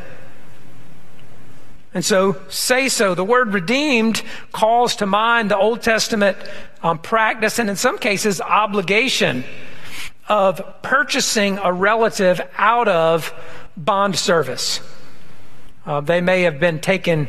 And 1.94 2.04
so 2.04 2.37
say 2.49 2.88
so. 2.88 3.14
The 3.14 3.25
word 3.25 3.54
redeemed 3.54 4.23
calls 4.52 4.96
to 4.96 5.06
mind 5.06 5.52
the 5.52 5.56
Old 5.56 5.82
Testament 5.82 6.37
um, 6.82 6.99
practice 6.99 7.61
and 7.61 7.70
in 7.70 7.76
some 7.76 7.99
cases 7.99 8.40
obligation 8.40 9.44
of 10.28 10.82
purchasing 10.82 11.58
a 11.58 11.72
relative 11.72 12.40
out 12.56 12.88
of 12.88 13.32
bond 13.76 14.16
service. 14.16 14.80
Uh, 15.86 16.00
they 16.00 16.20
may 16.20 16.42
have 16.42 16.58
been 16.58 16.80
taken 16.80 17.28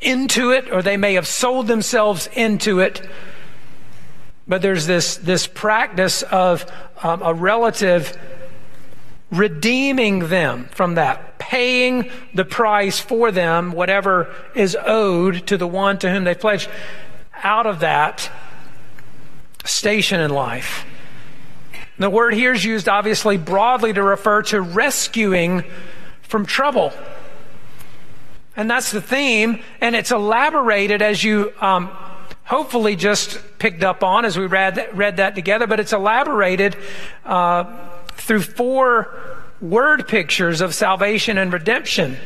into 0.00 0.52
it 0.52 0.70
or 0.70 0.82
they 0.82 0.96
may 0.96 1.14
have 1.14 1.26
sold 1.26 1.66
themselves 1.66 2.28
into 2.34 2.78
it. 2.78 3.06
But 4.46 4.62
there's 4.62 4.86
this, 4.86 5.16
this 5.16 5.46
practice 5.46 6.22
of 6.22 6.64
um, 7.02 7.22
a 7.22 7.34
relative 7.34 8.16
redeeming 9.30 10.28
them 10.28 10.66
from 10.70 10.94
that, 10.94 11.38
paying 11.38 12.10
the 12.32 12.44
price 12.44 12.98
for 12.98 13.30
them, 13.30 13.72
whatever 13.72 14.34
is 14.54 14.76
owed 14.86 15.46
to 15.48 15.58
the 15.58 15.66
one 15.66 15.98
to 15.98 16.10
whom 16.10 16.24
they 16.24 16.34
pledged, 16.34 16.70
out 17.42 17.66
of 17.66 17.80
that 17.80 18.30
station 19.64 20.20
in 20.20 20.30
life. 20.30 20.86
The 21.98 22.08
word 22.08 22.32
here 22.32 22.52
is 22.52 22.64
used 22.64 22.88
obviously 22.88 23.36
broadly 23.36 23.92
to 23.92 24.02
refer 24.02 24.42
to 24.42 24.60
rescuing 24.60 25.64
from 26.22 26.46
trouble. 26.46 26.92
And 28.54 28.70
that's 28.70 28.92
the 28.92 29.00
theme, 29.00 29.62
and 29.80 29.96
it's 29.96 30.12
elaborated 30.12 31.02
as 31.02 31.22
you 31.22 31.52
um, 31.60 31.86
hopefully 32.44 32.96
just 32.96 33.40
picked 33.58 33.82
up 33.82 34.02
on 34.04 34.24
as 34.24 34.38
we 34.38 34.46
read, 34.46 34.88
read 34.92 35.16
that 35.18 35.34
together, 35.34 35.66
but 35.66 35.80
it's 35.80 35.92
elaborated 35.92 36.76
uh, 37.24 37.64
through 38.12 38.42
four 38.42 39.14
word 39.60 40.06
pictures 40.06 40.60
of 40.60 40.74
salvation 40.74 41.36
and 41.36 41.52
redemption. 41.52 42.16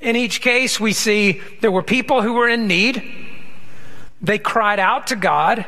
In 0.00 0.14
each 0.14 0.40
case, 0.40 0.78
we 0.78 0.92
see 0.92 1.42
there 1.60 1.72
were 1.72 1.82
people 1.82 2.22
who 2.22 2.34
were 2.34 2.48
in 2.48 2.66
need. 2.66 3.02
They 4.20 4.38
cried 4.38 4.78
out 4.78 5.08
to 5.08 5.16
God. 5.16 5.64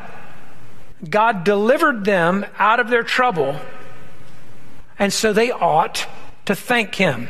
God 1.08 1.44
delivered 1.44 2.04
them 2.04 2.44
out 2.58 2.80
of 2.80 2.88
their 2.88 3.02
trouble. 3.02 3.58
And 4.98 5.12
so 5.12 5.32
they 5.32 5.50
ought 5.50 6.06
to 6.44 6.54
thank 6.54 6.94
Him. 6.94 7.28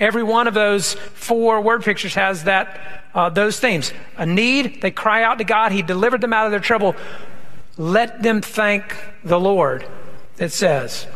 Every 0.00 0.22
one 0.22 0.48
of 0.48 0.54
those 0.54 0.94
four 0.94 1.60
word 1.60 1.84
pictures 1.84 2.14
has 2.14 2.44
that 2.44 2.80
uh, 3.14 3.28
those 3.28 3.60
themes. 3.60 3.92
A 4.16 4.26
need, 4.26 4.80
they 4.82 4.90
cry 4.90 5.22
out 5.22 5.38
to 5.38 5.44
God, 5.44 5.72
He 5.72 5.82
delivered 5.82 6.20
them 6.20 6.32
out 6.32 6.46
of 6.46 6.50
their 6.50 6.60
trouble. 6.60 6.96
Let 7.76 8.22
them 8.22 8.40
thank 8.40 8.96
the 9.24 9.38
Lord, 9.38 9.86
it 10.38 10.52
says. 10.52 11.06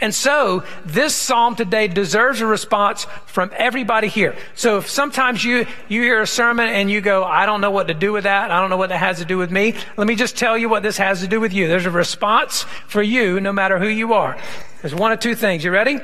And 0.00 0.14
so, 0.14 0.64
this 0.84 1.14
psalm 1.14 1.54
today 1.54 1.86
deserves 1.88 2.40
a 2.40 2.46
response 2.46 3.06
from 3.26 3.50
everybody 3.56 4.08
here. 4.08 4.36
So, 4.54 4.78
if 4.78 4.90
sometimes 4.90 5.44
you, 5.44 5.66
you 5.88 6.02
hear 6.02 6.20
a 6.20 6.26
sermon 6.26 6.68
and 6.68 6.90
you 6.90 7.00
go, 7.00 7.24
I 7.24 7.46
don't 7.46 7.60
know 7.60 7.70
what 7.70 7.88
to 7.88 7.94
do 7.94 8.12
with 8.12 8.24
that, 8.24 8.50
I 8.50 8.60
don't 8.60 8.70
know 8.70 8.76
what 8.76 8.88
that 8.88 8.98
has 8.98 9.18
to 9.18 9.24
do 9.24 9.38
with 9.38 9.50
me, 9.50 9.74
let 9.96 10.06
me 10.06 10.16
just 10.16 10.36
tell 10.36 10.58
you 10.58 10.68
what 10.68 10.82
this 10.82 10.96
has 10.98 11.20
to 11.20 11.28
do 11.28 11.40
with 11.40 11.52
you. 11.52 11.68
There's 11.68 11.86
a 11.86 11.90
response 11.90 12.62
for 12.88 13.02
you 13.02 13.40
no 13.40 13.52
matter 13.52 13.78
who 13.78 13.86
you 13.86 14.14
are. 14.14 14.36
There's 14.82 14.94
one 14.94 15.12
of 15.12 15.20
two 15.20 15.34
things. 15.34 15.64
You 15.64 15.70
ready? 15.70 15.98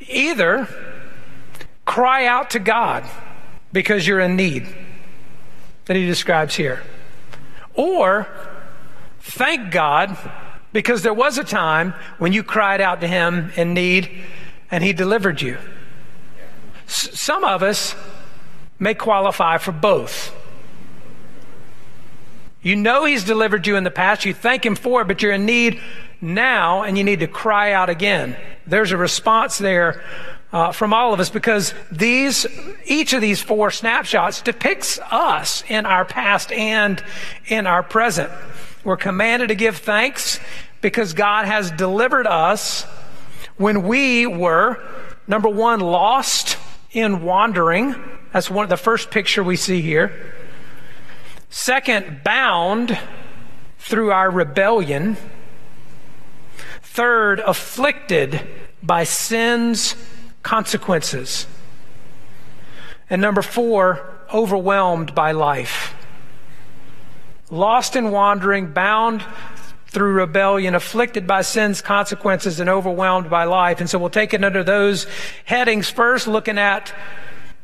Either 0.00 0.68
cry 1.84 2.26
out 2.26 2.50
to 2.50 2.58
God 2.58 3.04
because 3.72 4.06
you're 4.06 4.20
in 4.20 4.36
need 4.36 4.66
that 5.86 5.96
he 5.96 6.06
describes 6.06 6.54
here. 6.54 6.82
Or 7.74 8.26
thank 9.20 9.72
God 9.72 10.16
because 10.72 11.02
there 11.02 11.14
was 11.14 11.38
a 11.38 11.44
time 11.44 11.94
when 12.18 12.32
you 12.32 12.42
cried 12.42 12.80
out 12.80 13.00
to 13.00 13.06
him 13.06 13.52
in 13.56 13.74
need 13.74 14.10
and 14.70 14.84
he 14.84 14.92
delivered 14.92 15.40
you. 15.40 15.58
S- 16.86 17.18
some 17.18 17.44
of 17.44 17.62
us 17.62 17.94
may 18.78 18.94
qualify 18.94 19.58
for 19.58 19.72
both. 19.72 20.34
You 22.62 22.76
know 22.76 23.04
he's 23.04 23.24
delivered 23.24 23.66
you 23.66 23.76
in 23.76 23.84
the 23.84 23.90
past, 23.90 24.24
you 24.24 24.34
thank 24.34 24.66
him 24.66 24.74
for 24.74 25.02
it, 25.02 25.08
but 25.08 25.22
you're 25.22 25.32
in 25.32 25.46
need 25.46 25.80
now 26.20 26.82
and 26.82 26.98
you 26.98 27.04
need 27.04 27.20
to 27.20 27.28
cry 27.28 27.72
out 27.72 27.88
again. 27.88 28.36
There's 28.66 28.92
a 28.92 28.96
response 28.96 29.58
there 29.58 30.02
uh, 30.52 30.72
from 30.72 30.92
all 30.92 31.12
of 31.12 31.20
us 31.20 31.30
because 31.30 31.74
these, 31.92 32.46
each 32.84 33.12
of 33.12 33.20
these 33.20 33.40
four 33.40 33.70
snapshots 33.70 34.42
depicts 34.42 34.98
us 35.10 35.62
in 35.68 35.86
our 35.86 36.04
past 36.04 36.50
and 36.52 37.02
in 37.46 37.66
our 37.66 37.82
present. 37.82 38.30
We're 38.88 38.96
commanded 38.96 39.48
to 39.48 39.54
give 39.54 39.76
thanks 39.76 40.40
because 40.80 41.12
God 41.12 41.44
has 41.44 41.70
delivered 41.70 42.26
us 42.26 42.84
when 43.58 43.82
we 43.82 44.26
were, 44.26 44.82
number 45.26 45.50
one, 45.50 45.80
lost 45.80 46.56
in 46.92 47.20
wandering. 47.20 47.94
That's 48.32 48.48
one 48.50 48.62
of 48.62 48.70
the 48.70 48.78
first 48.78 49.10
picture 49.10 49.44
we 49.44 49.56
see 49.56 49.82
here. 49.82 50.32
Second, 51.50 52.22
bound 52.24 52.98
through 53.78 54.10
our 54.10 54.30
rebellion. 54.30 55.18
Third, 56.80 57.40
afflicted 57.40 58.40
by 58.82 59.04
sin's 59.04 59.96
consequences. 60.42 61.46
And 63.10 63.20
number 63.20 63.42
four, 63.42 64.18
overwhelmed 64.32 65.14
by 65.14 65.32
life. 65.32 65.94
Lost 67.50 67.96
and 67.96 68.12
wandering, 68.12 68.72
bound 68.72 69.24
through 69.86 70.12
rebellion, 70.12 70.74
afflicted 70.74 71.26
by 71.26 71.42
sin's 71.42 71.80
consequences, 71.80 72.60
and 72.60 72.68
overwhelmed 72.68 73.30
by 73.30 73.44
life. 73.44 73.80
And 73.80 73.88
so 73.88 73.98
we'll 73.98 74.10
take 74.10 74.34
it 74.34 74.44
under 74.44 74.62
those 74.62 75.06
headings. 75.44 75.88
First, 75.88 76.28
looking 76.28 76.58
at 76.58 76.92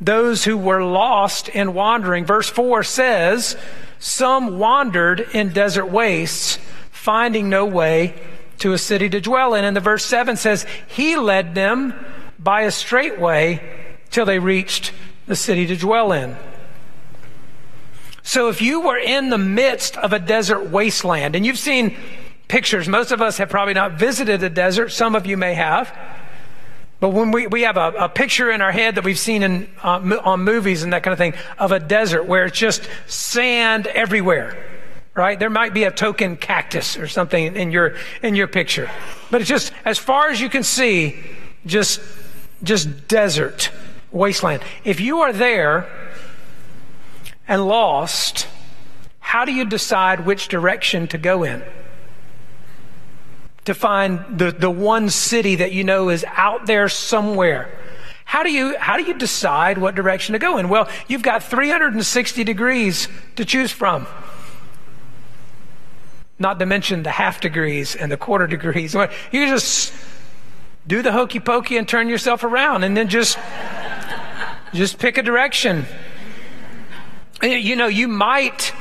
those 0.00 0.44
who 0.44 0.56
were 0.56 0.82
lost 0.82 1.50
and 1.54 1.74
wandering. 1.74 2.24
Verse 2.24 2.48
4 2.48 2.82
says, 2.82 3.56
Some 3.98 4.58
wandered 4.58 5.20
in 5.32 5.50
desert 5.50 5.86
wastes, 5.86 6.58
finding 6.90 7.48
no 7.48 7.64
way 7.64 8.14
to 8.58 8.72
a 8.72 8.78
city 8.78 9.08
to 9.10 9.20
dwell 9.20 9.54
in. 9.54 9.64
And 9.64 9.76
the 9.76 9.80
verse 9.80 10.04
7 10.04 10.36
says, 10.36 10.66
He 10.86 11.16
led 11.16 11.54
them 11.54 11.94
by 12.38 12.62
a 12.62 12.70
straight 12.70 13.18
way 13.18 13.60
till 14.10 14.26
they 14.26 14.38
reached 14.38 14.92
the 15.26 15.36
city 15.36 15.66
to 15.66 15.76
dwell 15.76 16.12
in. 16.12 16.36
So 18.24 18.48
if 18.48 18.60
you 18.60 18.80
were 18.80 18.98
in 18.98 19.28
the 19.28 19.38
midst 19.38 19.96
of 19.96 20.12
a 20.12 20.18
desert 20.18 20.70
wasteland, 20.70 21.36
and 21.36 21.46
you've 21.46 21.58
seen 21.58 21.96
pictures, 22.48 22.88
most 22.88 23.12
of 23.12 23.22
us 23.22 23.38
have 23.38 23.48
probably 23.48 23.74
not 23.74 23.92
visited 23.92 24.42
a 24.42 24.50
desert, 24.50 24.90
some 24.90 25.14
of 25.14 25.26
you 25.26 25.36
may 25.36 25.54
have. 25.54 25.96
But 26.98 27.10
when 27.10 27.30
we, 27.30 27.46
we 27.46 27.62
have 27.62 27.76
a, 27.76 27.92
a 27.98 28.08
picture 28.08 28.50
in 28.50 28.60
our 28.60 28.72
head 28.72 28.96
that 28.96 29.04
we've 29.04 29.18
seen 29.18 29.44
in, 29.44 29.70
uh, 29.82 30.18
on 30.24 30.42
movies 30.42 30.82
and 30.82 30.92
that 30.92 31.04
kind 31.04 31.12
of 31.12 31.18
thing 31.18 31.34
of 31.58 31.70
a 31.70 31.78
desert 31.78 32.24
where 32.24 32.46
it's 32.46 32.58
just 32.58 32.88
sand 33.06 33.86
everywhere, 33.86 34.56
right? 35.14 35.38
There 35.38 35.50
might 35.50 35.72
be 35.72 35.84
a 35.84 35.90
token 35.92 36.36
cactus 36.36 36.96
or 36.96 37.06
something 37.06 37.54
in 37.54 37.70
your, 37.70 37.96
in 38.22 38.34
your 38.34 38.48
picture. 38.48 38.90
But 39.30 39.42
it's 39.42 39.50
just, 39.50 39.72
as 39.84 39.98
far 39.98 40.30
as 40.30 40.40
you 40.40 40.48
can 40.48 40.64
see, 40.64 41.22
just 41.66 42.00
just 42.64 43.08
desert, 43.08 43.70
wasteland. 44.10 44.62
If 44.84 45.00
you 45.00 45.20
are 45.20 45.32
there 45.32 45.86
and 47.46 47.66
lost, 47.66 48.46
how 49.20 49.44
do 49.44 49.52
you 49.52 49.64
decide 49.64 50.26
which 50.26 50.48
direction 50.48 51.08
to 51.08 51.18
go 51.18 51.42
in? 51.42 51.62
To 53.66 53.74
find 53.74 54.38
the, 54.38 54.52
the 54.52 54.70
one 54.70 55.08
city 55.10 55.56
that 55.56 55.72
you 55.72 55.84
know 55.84 56.10
is 56.10 56.24
out 56.36 56.66
there 56.66 56.88
somewhere. 56.88 57.70
How 58.24 58.42
do 58.42 58.50
you, 58.50 58.76
how 58.78 58.96
do 58.96 59.02
you 59.02 59.14
decide 59.14 59.78
what 59.78 59.94
direction 59.94 60.32
to 60.32 60.38
go 60.38 60.58
in? 60.58 60.68
Well, 60.68 60.88
you've 61.08 61.22
got 61.22 61.42
360 61.42 62.44
degrees 62.44 63.08
to 63.36 63.44
choose 63.44 63.70
from. 63.70 64.06
Not 66.38 66.58
to 66.58 66.66
mention 66.66 67.02
the 67.02 67.10
half 67.10 67.40
degrees 67.40 67.94
and 67.94 68.10
the 68.10 68.16
quarter 68.16 68.46
degrees. 68.46 68.94
You 69.32 69.46
just 69.46 69.92
do 70.86 71.02
the 71.02 71.12
hokey 71.12 71.40
pokey 71.40 71.76
and 71.76 71.88
turn 71.88 72.08
yourself 72.08 72.44
around 72.44 72.84
and 72.84 72.96
then 72.96 73.08
just 73.08 73.38
just 74.74 74.98
pick 74.98 75.16
a 75.16 75.22
direction 75.22 75.86
you 77.52 77.76
know 77.76 77.86
you 77.86 78.08
might 78.08 78.72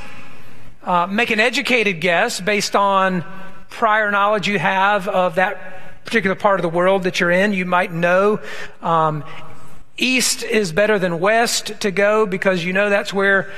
uh, 0.83 1.07
make 1.07 1.31
an 1.31 1.39
educated 1.39 1.99
guess 1.99 2.39
based 2.39 2.75
on 2.75 3.23
prior 3.69 4.11
knowledge 4.11 4.47
you 4.47 4.59
have 4.59 5.07
of 5.07 5.35
that 5.35 6.05
particular 6.05 6.35
part 6.35 6.59
of 6.59 6.61
the 6.61 6.69
world 6.69 7.03
that 7.03 7.19
you're 7.19 7.31
in. 7.31 7.53
You 7.53 7.65
might 7.65 7.91
know 7.91 8.39
um, 8.81 9.23
east 9.97 10.43
is 10.43 10.71
better 10.71 10.99
than 10.99 11.19
west 11.19 11.81
to 11.81 11.91
go 11.91 12.25
because 12.25 12.63
you 12.63 12.73
know 12.73 12.89
that's 12.89 13.13
where 13.13 13.51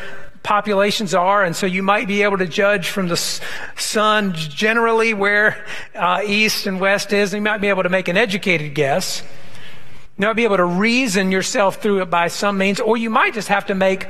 populations 0.44 1.16
are, 1.16 1.44
and 1.44 1.56
so 1.56 1.66
you 1.66 1.82
might 1.82 2.08
be 2.08 2.22
able 2.22 2.38
to 2.38 2.48
judge 2.48 2.90
from 2.90 3.08
the 3.08 3.18
sun 3.18 4.34
generally 4.36 5.14
where 5.14 5.66
uh, 5.96 6.22
east 6.26 6.68
and 6.68 6.80
west 6.80 7.12
is, 7.14 7.34
and 7.34 7.42
you 7.42 7.44
might 7.44 7.62
be 7.62 7.68
able 7.68 7.84
to 7.84 7.90
make 7.90 8.08
an 8.08 8.18
educated 8.18 8.76
guess. 8.76 9.24
You 10.18 10.28
might 10.28 10.34
be 10.34 10.44
able 10.44 10.58
to 10.58 10.66
reason 10.66 11.32
yourself 11.32 11.82
through 11.82 12.04
it 12.04 12.10
by 12.10 12.28
some 12.28 12.58
means, 12.58 12.80
or 12.80 12.96
you 12.96 13.10
might 13.10 13.34
just 13.34 13.48
have 13.48 13.66
to 13.66 13.76
make 13.76 14.08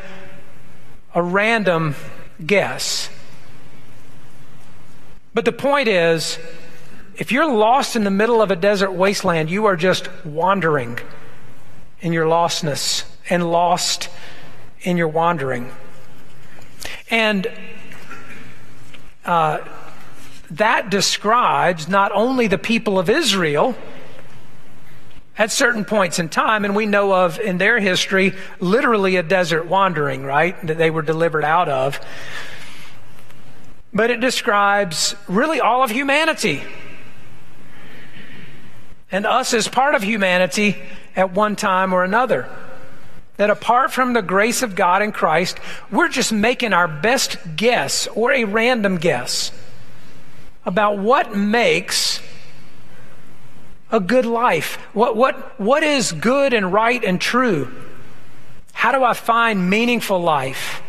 a 1.15 1.23
random 1.23 1.95
guess. 2.45 3.09
But 5.33 5.45
the 5.45 5.51
point 5.51 5.87
is, 5.87 6.37
if 7.15 7.31
you're 7.31 7.51
lost 7.51 7.95
in 7.95 8.03
the 8.03 8.11
middle 8.11 8.41
of 8.41 8.51
a 8.51 8.55
desert 8.55 8.91
wasteland, 8.91 9.49
you 9.49 9.65
are 9.65 9.75
just 9.75 10.09
wandering. 10.23 10.99
in 12.01 12.13
your 12.13 12.25
lostness 12.25 13.03
and 13.31 13.51
lost 13.51 14.09
in 14.81 14.95
your 14.95 15.07
wandering. 15.07 15.71
And 17.09 17.47
uh, 19.25 19.59
that 20.51 20.91
describes 20.91 21.89
not 21.89 22.11
only 22.11 22.45
the 22.45 22.59
people 22.59 22.99
of 22.99 23.09
Israel 23.09 23.75
at 25.37 25.51
certain 25.51 25.83
points 25.83 26.19
in 26.19 26.29
time, 26.29 26.63
and 26.63 26.75
we 26.75 26.85
know 26.85 27.13
of 27.13 27.39
in 27.39 27.57
their 27.57 27.79
history 27.79 28.33
literally 28.59 29.17
a 29.17 29.23
desert 29.23 29.65
wandering, 29.67 30.23
right, 30.23 30.55
that 30.65 30.77
they 30.77 30.89
were 30.89 31.01
delivered 31.01 31.43
out 31.43 31.67
of. 31.67 31.99
But 33.93 34.11
it 34.11 34.19
describes 34.19 35.15
really 35.27 35.59
all 35.59 35.83
of 35.83 35.91
humanity. 35.91 36.63
And 39.11 39.25
us 39.25 39.53
as 39.53 39.67
part 39.67 39.95
of 39.95 40.03
humanity 40.03 40.77
at 41.15 41.33
one 41.33 41.55
time 41.55 41.93
or 41.93 42.03
another. 42.03 42.49
That 43.37 43.49
apart 43.49 43.91
from 43.91 44.13
the 44.13 44.21
grace 44.21 44.61
of 44.61 44.75
God 44.75 45.01
in 45.01 45.11
Christ, 45.11 45.59
we're 45.91 46.07
just 46.07 46.31
making 46.31 46.71
our 46.71 46.87
best 46.87 47.37
guess 47.57 48.07
or 48.07 48.31
a 48.31 48.45
random 48.45 48.97
guess 48.97 49.51
about 50.65 50.97
what 50.97 51.35
makes 51.35 52.21
a 53.95 53.99
good 54.01 54.25
life. 54.25 54.75
What, 54.93 55.15
what, 55.15 55.57
what 55.59 55.81
is 55.81 56.11
good 56.11 56.53
and 56.53 56.71
right 56.73 57.01
and 57.01 57.19
true? 57.19 57.73
How 58.73 58.91
do 58.91 59.03
I 59.03 59.13
find 59.13 59.69
meaningful 59.69 60.19
life? 60.19 60.81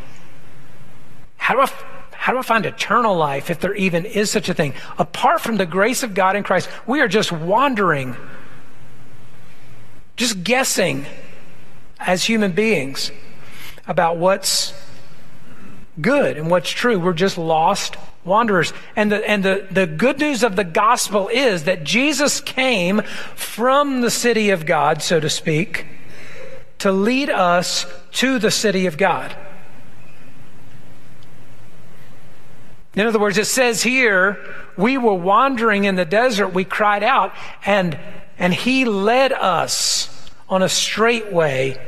How 1.36 1.54
do 1.54 1.60
I, 1.60 1.70
how 2.10 2.32
do 2.32 2.38
I 2.40 2.42
find 2.42 2.66
eternal 2.66 3.16
life 3.16 3.48
if 3.48 3.60
there 3.60 3.74
even 3.76 4.04
is 4.04 4.28
such 4.28 4.48
a 4.48 4.54
thing? 4.54 4.74
Apart 4.98 5.40
from 5.40 5.56
the 5.56 5.66
grace 5.66 6.02
of 6.02 6.14
God 6.14 6.34
in 6.34 6.42
Christ, 6.42 6.68
we 6.84 7.00
are 7.00 7.06
just 7.06 7.30
wandering, 7.30 8.16
just 10.16 10.42
guessing 10.42 11.06
as 12.00 12.24
human 12.24 12.50
beings 12.50 13.12
about 13.86 14.16
what's 14.16 14.72
good 16.00 16.36
and 16.36 16.50
what's 16.50 16.70
true. 16.70 16.98
We're 16.98 17.12
just 17.12 17.38
lost 17.38 17.96
wanderers. 18.24 18.72
And 18.94 19.10
the, 19.12 19.28
and 19.28 19.44
the, 19.44 19.66
the 19.70 19.86
good 19.86 20.18
news 20.18 20.42
of 20.42 20.56
the 20.56 20.64
gospel 20.64 21.28
is 21.28 21.64
that 21.64 21.84
Jesus 21.84 22.40
came 22.40 23.02
from 23.34 24.00
the 24.00 24.10
city 24.10 24.50
of 24.50 24.66
God, 24.66 25.02
so 25.02 25.20
to 25.20 25.30
speak, 25.30 25.86
to 26.78 26.92
lead 26.92 27.30
us 27.30 27.86
to 28.12 28.38
the 28.38 28.50
city 28.50 28.86
of 28.86 28.98
God. 28.98 29.34
In 32.94 33.06
other 33.06 33.18
words, 33.18 33.36
it 33.36 33.46
says 33.46 33.82
here, 33.82 34.38
we 34.76 34.96
were 34.96 35.14
wandering 35.14 35.84
in 35.84 35.96
the 35.96 36.04
desert, 36.04 36.48
we 36.48 36.64
cried 36.64 37.02
out, 37.02 37.34
and, 37.64 37.98
and 38.38 38.54
he 38.54 38.84
led 38.86 39.32
us 39.32 40.30
on 40.48 40.62
a 40.62 40.68
straight 40.68 41.32
way 41.32 41.78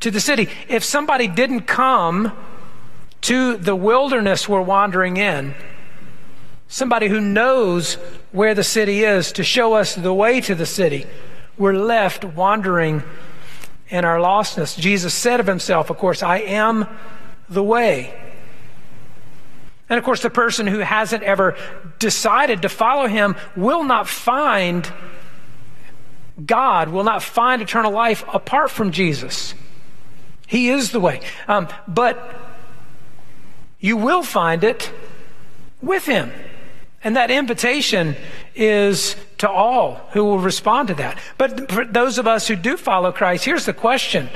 to 0.00 0.10
the 0.10 0.20
city. 0.20 0.48
If 0.68 0.82
somebody 0.82 1.28
didn't 1.28 1.62
come 1.62 2.32
to 3.22 3.56
the 3.56 3.74
wilderness 3.74 4.48
we're 4.48 4.62
wandering 4.62 5.16
in, 5.16 5.54
somebody 6.68 7.08
who 7.08 7.20
knows 7.20 7.94
where 8.32 8.54
the 8.54 8.64
city 8.64 9.04
is 9.04 9.32
to 9.32 9.44
show 9.44 9.74
us 9.74 9.94
the 9.94 10.14
way 10.14 10.40
to 10.40 10.54
the 10.54 10.66
city, 10.66 11.06
we're 11.58 11.72
left 11.72 12.24
wandering 12.24 13.02
in 13.88 14.04
our 14.04 14.18
lostness. 14.18 14.78
Jesus 14.78 15.14
said 15.14 15.40
of 15.40 15.46
himself, 15.46 15.90
of 15.90 15.96
course, 15.96 16.22
I 16.22 16.38
am 16.38 16.86
the 17.48 17.62
way. 17.62 18.14
And 19.88 19.98
of 19.98 20.04
course, 20.04 20.22
the 20.22 20.30
person 20.30 20.66
who 20.66 20.80
hasn't 20.80 21.22
ever 21.22 21.56
decided 21.98 22.62
to 22.62 22.68
follow 22.68 23.06
him 23.06 23.36
will 23.54 23.84
not 23.84 24.08
find 24.08 24.90
God, 26.44 26.88
will 26.88 27.04
not 27.04 27.22
find 27.22 27.62
eternal 27.62 27.92
life 27.92 28.24
apart 28.32 28.70
from 28.70 28.90
Jesus. 28.90 29.54
He 30.46 30.68
is 30.68 30.90
the 30.90 31.00
way. 31.00 31.20
Um, 31.48 31.68
but 31.88 32.45
you 33.86 33.96
will 33.96 34.24
find 34.24 34.64
it 34.64 34.92
with 35.80 36.06
him. 36.06 36.32
And 37.04 37.14
that 37.14 37.30
invitation 37.30 38.16
is 38.56 39.14
to 39.38 39.48
all 39.48 40.08
who 40.10 40.24
will 40.24 40.40
respond 40.40 40.88
to 40.88 40.94
that. 40.94 41.18
But 41.38 41.70
for 41.70 41.84
those 41.84 42.18
of 42.18 42.26
us 42.26 42.48
who 42.48 42.56
do 42.56 42.76
follow 42.76 43.12
Christ, 43.12 43.44
here's 43.44 43.64
the 43.64 43.72
question 43.72 44.28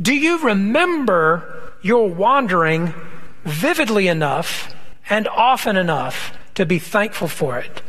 Do 0.00 0.14
you 0.14 0.38
remember 0.38 1.72
your 1.80 2.10
wandering 2.10 2.92
vividly 3.44 4.06
enough 4.06 4.74
and 5.08 5.26
often 5.28 5.78
enough 5.78 6.36
to 6.56 6.66
be 6.66 6.78
thankful 6.78 7.28
for 7.28 7.58
it? 7.58 7.80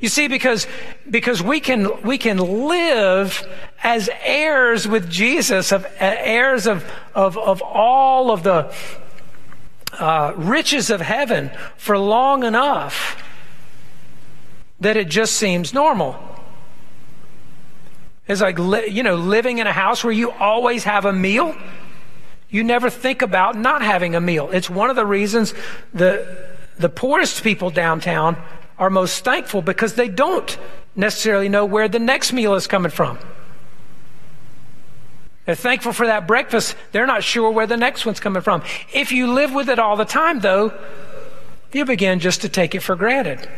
You 0.00 0.08
see, 0.08 0.26
because, 0.28 0.66
because 1.08 1.42
we 1.42 1.60
can, 1.60 2.02
we 2.02 2.18
can 2.18 2.38
live 2.38 3.46
as 3.82 4.10
heirs 4.24 4.88
with 4.88 5.08
Jesus, 5.08 5.72
of, 5.72 5.84
uh, 5.84 5.88
heirs 6.00 6.66
of, 6.66 6.90
of, 7.14 7.38
of 7.38 7.62
all 7.62 8.30
of 8.30 8.42
the, 8.42 8.74
uh, 9.92 10.32
riches 10.36 10.90
of 10.90 11.00
heaven 11.00 11.50
for 11.76 11.98
long 11.98 12.44
enough 12.44 13.22
that 14.80 14.96
it 14.96 15.08
just 15.08 15.34
seems 15.36 15.74
normal. 15.74 16.18
It's 18.26 18.40
like, 18.40 18.58
you 18.58 19.02
know, 19.02 19.16
living 19.16 19.58
in 19.58 19.66
a 19.66 19.72
house 19.72 20.04
where 20.04 20.12
you 20.12 20.30
always 20.30 20.84
have 20.84 21.04
a 21.04 21.12
meal. 21.12 21.54
You 22.48 22.64
never 22.64 22.88
think 22.88 23.22
about 23.22 23.56
not 23.56 23.82
having 23.82 24.14
a 24.14 24.20
meal. 24.20 24.50
It's 24.52 24.70
one 24.70 24.90
of 24.90 24.96
the 24.96 25.06
reasons 25.06 25.52
the, 25.92 26.48
the 26.78 26.88
poorest 26.88 27.42
people 27.42 27.70
downtown 27.70 28.40
are 28.78 28.88
most 28.88 29.24
thankful 29.24 29.62
because 29.62 29.94
they 29.94 30.08
don't 30.08 30.58
necessarily 30.96 31.48
know 31.48 31.64
where 31.64 31.88
the 31.88 31.98
next 31.98 32.32
meal 32.32 32.54
is 32.54 32.66
coming 32.66 32.90
from. 32.90 33.18
They're 35.50 35.56
thankful 35.56 35.92
for 35.92 36.06
that 36.06 36.28
breakfast. 36.28 36.76
They're 36.92 37.08
not 37.08 37.24
sure 37.24 37.50
where 37.50 37.66
the 37.66 37.76
next 37.76 38.06
one's 38.06 38.20
coming 38.20 38.40
from. 38.40 38.62
If 38.94 39.10
you 39.10 39.32
live 39.32 39.52
with 39.52 39.68
it 39.68 39.80
all 39.80 39.96
the 39.96 40.04
time, 40.04 40.38
though, 40.38 40.72
you 41.72 41.84
begin 41.84 42.20
just 42.20 42.42
to 42.42 42.48
take 42.48 42.76
it 42.76 42.84
for 42.84 42.94
granted. 42.94 43.48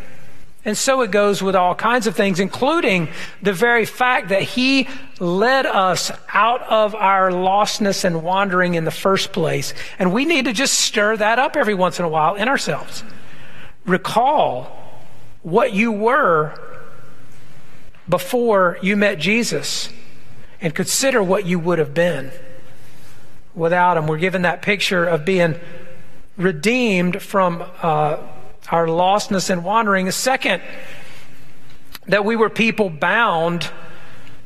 And 0.64 0.74
so 0.74 1.02
it 1.02 1.10
goes 1.10 1.42
with 1.42 1.54
all 1.54 1.74
kinds 1.74 2.06
of 2.06 2.16
things, 2.16 2.40
including 2.40 3.10
the 3.42 3.52
very 3.52 3.84
fact 3.84 4.30
that 4.30 4.40
He 4.40 4.88
led 5.20 5.66
us 5.66 6.10
out 6.32 6.62
of 6.62 6.94
our 6.94 7.30
lostness 7.30 8.06
and 8.06 8.22
wandering 8.22 8.74
in 8.74 8.86
the 8.86 8.90
first 8.90 9.34
place. 9.34 9.74
And 9.98 10.14
we 10.14 10.24
need 10.24 10.46
to 10.46 10.54
just 10.54 10.80
stir 10.80 11.18
that 11.18 11.38
up 11.38 11.56
every 11.56 11.74
once 11.74 11.98
in 11.98 12.06
a 12.06 12.08
while 12.08 12.36
in 12.36 12.48
ourselves. 12.48 13.04
Recall 13.84 14.74
what 15.42 15.74
you 15.74 15.92
were 15.92 16.58
before 18.08 18.78
you 18.80 18.96
met 18.96 19.18
Jesus 19.18 19.90
and 20.62 20.74
consider 20.74 21.22
what 21.22 21.44
you 21.44 21.58
would 21.58 21.78
have 21.78 21.92
been 21.92 22.30
without 23.54 23.96
him. 23.96 24.06
We're 24.06 24.18
given 24.18 24.42
that 24.42 24.62
picture 24.62 25.04
of 25.04 25.24
being 25.24 25.56
redeemed 26.36 27.20
from 27.20 27.62
uh, 27.82 28.18
our 28.70 28.86
lostness 28.86 29.50
and 29.50 29.64
wandering. 29.64 30.10
Second, 30.12 30.62
that 32.06 32.24
we 32.24 32.36
were 32.36 32.48
people 32.48 32.88
bound 32.88 33.70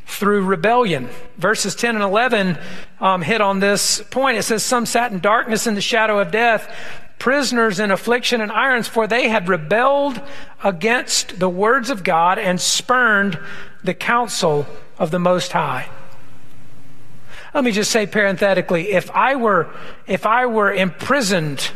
through 0.07 0.45
rebellion. 0.45 1.09
Verses 1.37 1.75
10 1.75 1.97
and 1.97 2.05
11 2.05 2.59
um, 3.01 3.23
hit 3.23 3.41
on 3.41 3.61
this 3.61 4.03
point. 4.11 4.39
It 4.39 4.43
says, 4.43 4.63
Some 4.63 4.87
sat 4.87 5.13
in 5.13 5.21
darkness 5.21 5.67
in 5.67 5.75
the 5.75 5.81
shadow 5.81 6.19
of 6.19 6.31
death, 6.31 6.73
prisoners 7.19 7.79
in 7.79 7.91
affliction 7.91 8.41
and 8.41 8.51
irons, 8.51 8.89
for 8.89 9.07
they 9.07 9.29
had 9.29 9.49
rebelled 9.49 10.21
against 10.65 11.39
the 11.39 11.49
words 11.49 11.91
of 11.91 12.05
God 12.05 12.39
and 12.39 12.61
spurned 12.61 13.39
the 13.85 13.95
counsel 13.95 14.67
of 14.99 15.11
the 15.11 15.19
Most 15.19 15.53
High. 15.53 15.89
Let 17.57 17.65
me 17.65 17.73
just 17.73 17.91
say 17.91 18.07
parenthetically, 18.07 18.93
if 18.93 19.11
I 19.13 19.37
were, 19.37 19.71
if 20.07 20.27
I 20.27 20.45
were 20.45 20.71
imprisoned 20.71 21.71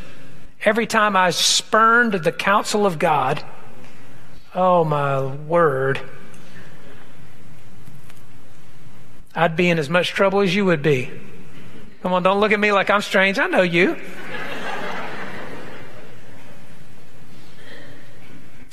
every 0.62 0.86
time 0.86 1.16
I 1.16 1.30
spurned 1.30 2.12
the 2.12 2.32
counsel 2.32 2.84
of 2.84 2.98
God, 2.98 3.42
oh 4.54 4.84
my 4.84 5.24
word, 5.24 5.98
I'd 9.34 9.56
be 9.56 9.70
in 9.70 9.78
as 9.78 9.88
much 9.88 10.10
trouble 10.10 10.40
as 10.40 10.54
you 10.54 10.66
would 10.66 10.82
be. 10.82 11.10
Come 12.02 12.12
on, 12.12 12.22
don't 12.22 12.40
look 12.40 12.52
at 12.52 12.60
me 12.60 12.72
like 12.72 12.90
I'm 12.90 13.00
strange. 13.00 13.38
I 13.38 13.46
know 13.46 13.62
you. 13.62 13.96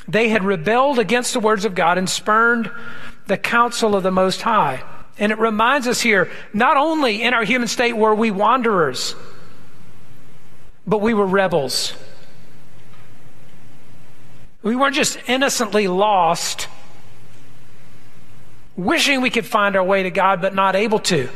they 0.10 0.28
had 0.28 0.44
rebelled 0.44 1.00
against 1.00 1.32
the 1.32 1.40
words 1.40 1.64
of 1.64 1.74
God 1.74 1.98
and 1.98 2.10
spurned 2.10 2.70
the 3.28 3.38
counsel 3.38 3.96
of 3.96 4.04
the 4.04 4.12
Most 4.12 4.42
High. 4.42 4.84
And 5.20 5.32
it 5.32 5.40
reminds 5.40 5.88
us 5.88 6.02
here 6.02 6.30
not 6.54 6.78
only 6.78 7.24
in 7.24 7.34
our 7.34 7.44
human 7.44 7.68
state 7.68 7.94
were 7.94 8.14
we 8.14 8.32
wanderers, 8.32 9.16
but 10.86 11.02
we 11.02 11.14
were 11.14 11.26
rebels. 11.26 11.94
We 14.64 14.76
weren't 14.76 14.96
just 14.96 15.18
innocently 15.28 15.88
lost, 15.88 16.68
wishing 18.76 19.22
we 19.22 19.30
could 19.30 19.46
find 19.46 19.76
our 19.76 19.84
way 19.84 20.04
to 20.04 20.12
God, 20.12 20.42
but 20.42 20.54
not 20.54 20.76
able 20.76 21.00
to. 21.00 21.30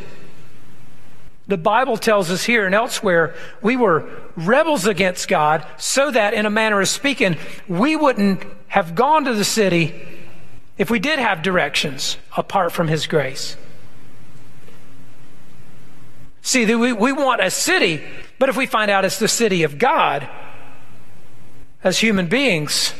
The 1.47 1.57
Bible 1.57 1.97
tells 1.97 2.31
us 2.31 2.43
here 2.43 2.65
and 2.65 2.73
elsewhere 2.73 3.35
we 3.61 3.75
were 3.75 4.09
rebels 4.35 4.85
against 4.85 5.27
God, 5.27 5.65
so 5.77 6.11
that, 6.11 6.33
in 6.33 6.45
a 6.45 6.49
manner 6.49 6.79
of 6.79 6.87
speaking, 6.87 7.35
we 7.67 7.95
wouldn't 7.95 8.43
have 8.67 8.95
gone 8.95 9.25
to 9.25 9.33
the 9.33 9.43
city 9.43 9.93
if 10.77 10.89
we 10.89 10.99
did 10.99 11.19
have 11.19 11.41
directions 11.41 12.17
apart 12.37 12.71
from 12.71 12.87
His 12.87 13.05
grace. 13.05 13.57
See, 16.41 16.73
we, 16.75 16.91
we 16.91 17.11
want 17.11 17.41
a 17.41 17.51
city, 17.51 18.03
but 18.39 18.49
if 18.49 18.57
we 18.57 18.65
find 18.65 18.89
out 18.89 19.05
it's 19.05 19.19
the 19.19 19.27
city 19.27 19.63
of 19.63 19.77
God, 19.77 20.27
as 21.83 21.99
human 21.99 22.27
beings, 22.27 22.93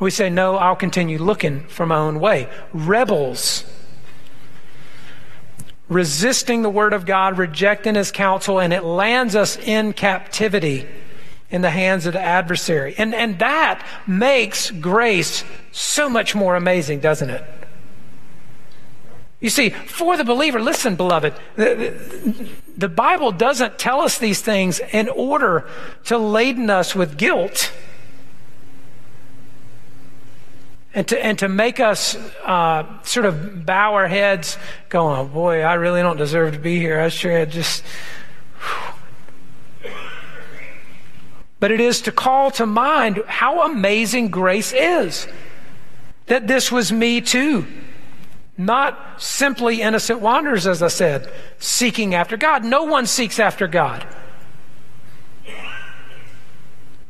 we 0.00 0.10
say, 0.10 0.30
No, 0.30 0.56
I'll 0.56 0.76
continue 0.76 1.18
looking 1.18 1.66
for 1.68 1.86
my 1.86 1.96
own 1.96 2.20
way. 2.20 2.48
Rebels, 2.72 3.64
resisting 5.88 6.62
the 6.62 6.70
word 6.70 6.92
of 6.92 7.06
God, 7.06 7.38
rejecting 7.38 7.94
his 7.94 8.10
counsel, 8.10 8.60
and 8.60 8.72
it 8.72 8.84
lands 8.84 9.34
us 9.34 9.56
in 9.56 9.92
captivity 9.92 10.86
in 11.50 11.62
the 11.62 11.70
hands 11.70 12.04
of 12.04 12.12
the 12.12 12.20
adversary. 12.20 12.94
And, 12.98 13.14
and 13.14 13.38
that 13.38 13.84
makes 14.06 14.70
grace 14.70 15.44
so 15.72 16.08
much 16.10 16.34
more 16.34 16.56
amazing, 16.56 17.00
doesn't 17.00 17.30
it? 17.30 17.44
You 19.40 19.50
see, 19.50 19.70
for 19.70 20.16
the 20.16 20.24
believer, 20.24 20.60
listen, 20.60 20.96
beloved, 20.96 21.32
the, 21.54 22.50
the, 22.76 22.88
Bible 22.88 23.30
doesn't 23.30 23.78
tell 23.78 24.00
us 24.00 24.18
these 24.18 24.40
things 24.40 24.80
in 24.92 25.08
order 25.08 25.68
to 26.06 26.18
laden 26.18 26.70
us 26.70 26.96
with 26.96 27.16
guilt 27.16 27.72
and 30.92 31.06
to, 31.06 31.24
and 31.24 31.38
to 31.38 31.48
make 31.48 31.78
us 31.78 32.16
uh, 32.44 33.02
sort 33.04 33.26
of 33.26 33.64
bow 33.64 33.94
our 33.94 34.08
heads, 34.08 34.58
going, 34.88 35.16
oh, 35.16 35.24
boy, 35.24 35.60
I 35.60 35.74
really 35.74 36.02
don't 36.02 36.16
deserve 36.16 36.54
to 36.54 36.58
be 36.58 36.80
here. 36.80 36.98
I 36.98 37.08
sure 37.08 37.30
had 37.30 37.52
just. 37.52 37.84
But 41.60 41.70
it 41.70 41.80
is 41.80 42.00
to 42.02 42.12
call 42.12 42.50
to 42.52 42.66
mind 42.66 43.22
how 43.28 43.70
amazing 43.70 44.30
grace 44.30 44.72
is. 44.72 45.28
That 46.26 46.48
this 46.48 46.72
was 46.72 46.90
me 46.90 47.20
too. 47.20 47.66
Not 48.60 49.22
simply 49.22 49.80
innocent 49.82 50.20
wanderers, 50.20 50.66
as 50.66 50.82
I 50.82 50.88
said, 50.88 51.32
seeking 51.60 52.16
after 52.16 52.36
God. 52.36 52.64
No 52.64 52.82
one 52.82 53.06
seeks 53.06 53.38
after 53.38 53.68
God. 53.68 54.04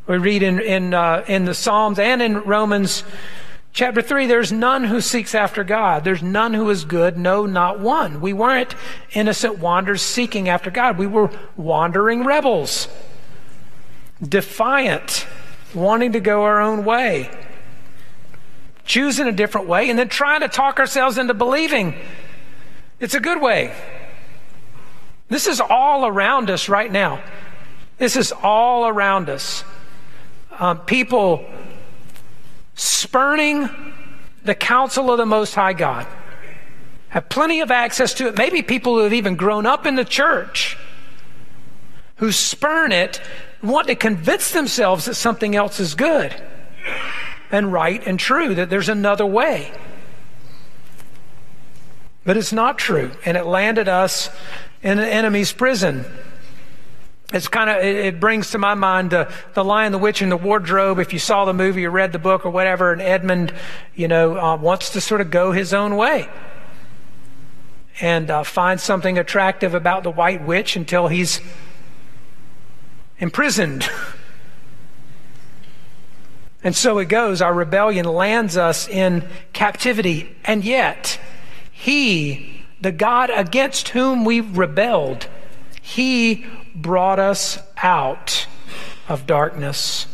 We 0.06 0.18
read 0.18 0.42
in, 0.42 0.60
in, 0.60 0.92
uh, 0.92 1.24
in 1.26 1.46
the 1.46 1.54
Psalms 1.54 1.98
and 1.98 2.20
in 2.20 2.38
Romans 2.42 3.02
chapter 3.72 4.02
3 4.02 4.26
there's 4.26 4.52
none 4.52 4.84
who 4.84 5.00
seeks 5.00 5.34
after 5.34 5.64
God. 5.64 6.04
There's 6.04 6.22
none 6.22 6.52
who 6.52 6.68
is 6.68 6.84
good, 6.84 7.16
no, 7.16 7.46
not 7.46 7.80
one. 7.80 8.20
We 8.20 8.34
weren't 8.34 8.74
innocent 9.12 9.58
wanderers 9.58 10.02
seeking 10.02 10.50
after 10.50 10.70
God. 10.70 10.98
We 10.98 11.06
were 11.06 11.30
wandering 11.56 12.24
rebels, 12.24 12.88
defiant, 14.22 15.26
wanting 15.74 16.12
to 16.12 16.20
go 16.20 16.42
our 16.42 16.60
own 16.60 16.84
way 16.84 17.30
choosing 18.88 19.28
a 19.28 19.32
different 19.32 19.68
way, 19.68 19.88
and 19.90 19.98
then 19.98 20.08
trying 20.08 20.40
to 20.40 20.48
talk 20.48 20.80
ourselves 20.80 21.18
into 21.18 21.34
believing 21.34 21.94
it's 22.98 23.14
a 23.14 23.20
good 23.20 23.40
way. 23.40 23.72
This 25.28 25.46
is 25.46 25.60
all 25.60 26.06
around 26.06 26.50
us 26.50 26.68
right 26.68 26.90
now. 26.90 27.22
This 27.98 28.16
is 28.16 28.32
all 28.32 28.88
around 28.88 29.28
us. 29.28 29.62
Um, 30.58 30.78
people 30.78 31.44
spurning 32.74 33.68
the 34.44 34.54
counsel 34.54 35.12
of 35.12 35.18
the 35.18 35.26
Most 35.26 35.54
High 35.54 35.74
God 35.74 36.06
have 37.10 37.28
plenty 37.28 37.60
of 37.60 37.70
access 37.70 38.14
to 38.14 38.28
it. 38.28 38.38
Maybe 38.38 38.62
people 38.62 38.94
who 38.94 39.04
have 39.04 39.12
even 39.12 39.36
grown 39.36 39.66
up 39.66 39.86
in 39.86 39.94
the 39.94 40.04
church 40.04 40.76
who 42.16 42.32
spurn 42.32 42.90
it 42.90 43.20
want 43.62 43.86
to 43.88 43.94
convince 43.94 44.52
themselves 44.52 45.04
that 45.04 45.14
something 45.14 45.54
else 45.54 45.78
is 45.78 45.94
good 45.94 46.34
and 47.50 47.72
right 47.72 48.04
and 48.06 48.18
true, 48.18 48.54
that 48.54 48.70
there's 48.70 48.88
another 48.88 49.26
way. 49.26 49.72
But 52.24 52.36
it's 52.36 52.52
not 52.52 52.78
true, 52.78 53.10
and 53.24 53.36
it 53.36 53.46
landed 53.46 53.88
us 53.88 54.28
in 54.82 54.98
an 54.98 55.08
enemy's 55.08 55.52
prison. 55.52 56.04
It's 57.32 57.48
kind 57.48 57.68
of, 57.68 57.84
it, 57.84 58.20
brings 58.20 58.50
to 58.52 58.58
my 58.58 58.74
mind 58.74 59.12
uh, 59.12 59.30
The 59.52 59.62
Lion, 59.62 59.92
the 59.92 59.98
Witch, 59.98 60.22
and 60.22 60.32
the 60.32 60.36
Wardrobe. 60.36 60.98
If 60.98 61.12
you 61.12 61.18
saw 61.18 61.44
the 61.44 61.52
movie 61.52 61.84
or 61.84 61.90
read 61.90 62.12
the 62.12 62.18
book 62.18 62.46
or 62.46 62.50
whatever, 62.50 62.92
and 62.92 63.02
Edmund, 63.02 63.52
you 63.94 64.08
know, 64.08 64.38
uh, 64.38 64.56
wants 64.56 64.90
to 64.90 65.00
sort 65.00 65.20
of 65.20 65.30
go 65.30 65.52
his 65.52 65.74
own 65.74 65.96
way 65.96 66.28
and 68.00 68.30
uh, 68.30 68.44
find 68.44 68.80
something 68.80 69.18
attractive 69.18 69.74
about 69.74 70.04
the 70.04 70.10
White 70.10 70.46
Witch 70.46 70.76
until 70.76 71.08
he's 71.08 71.40
imprisoned. 73.18 73.88
And 76.68 76.76
so 76.76 76.98
it 76.98 77.06
goes. 77.06 77.40
Our 77.40 77.54
rebellion 77.54 78.04
lands 78.04 78.58
us 78.58 78.86
in 78.90 79.26
captivity. 79.54 80.36
And 80.44 80.62
yet, 80.62 81.18
He, 81.72 82.62
the 82.78 82.92
God 82.92 83.30
against 83.30 83.88
whom 83.88 84.26
we 84.26 84.42
rebelled, 84.42 85.28
He 85.80 86.44
brought 86.74 87.18
us 87.18 87.58
out 87.78 88.46
of 89.08 89.26
darkness. 89.26 90.08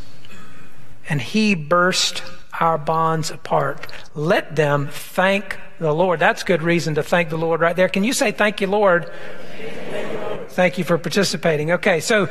And 1.09 1.21
He 1.21 1.57
burst 1.57 2.23
our 2.61 2.79
bonds 2.79 3.33
apart. 3.33 3.89
Let 4.15 4.55
them 4.55 4.87
thank 4.93 5.59
the 5.81 5.93
Lord. 5.93 6.21
That's 6.21 6.45
good 6.45 6.63
reason 6.63 6.95
to 6.95 7.03
thank 7.03 7.31
the 7.31 7.37
Lord 7.37 7.63
right 7.63 7.75
there. 7.75 7.89
Can 7.89 8.05
you 8.05 8.13
say, 8.13 8.31
Thank 8.31 8.61
you, 8.61 8.69
Lord? 8.69 9.11
Thank 10.51 10.79
you 10.79 10.85
for 10.85 10.99
participating. 10.99 11.73
Okay, 11.73 11.99
so 11.99 12.29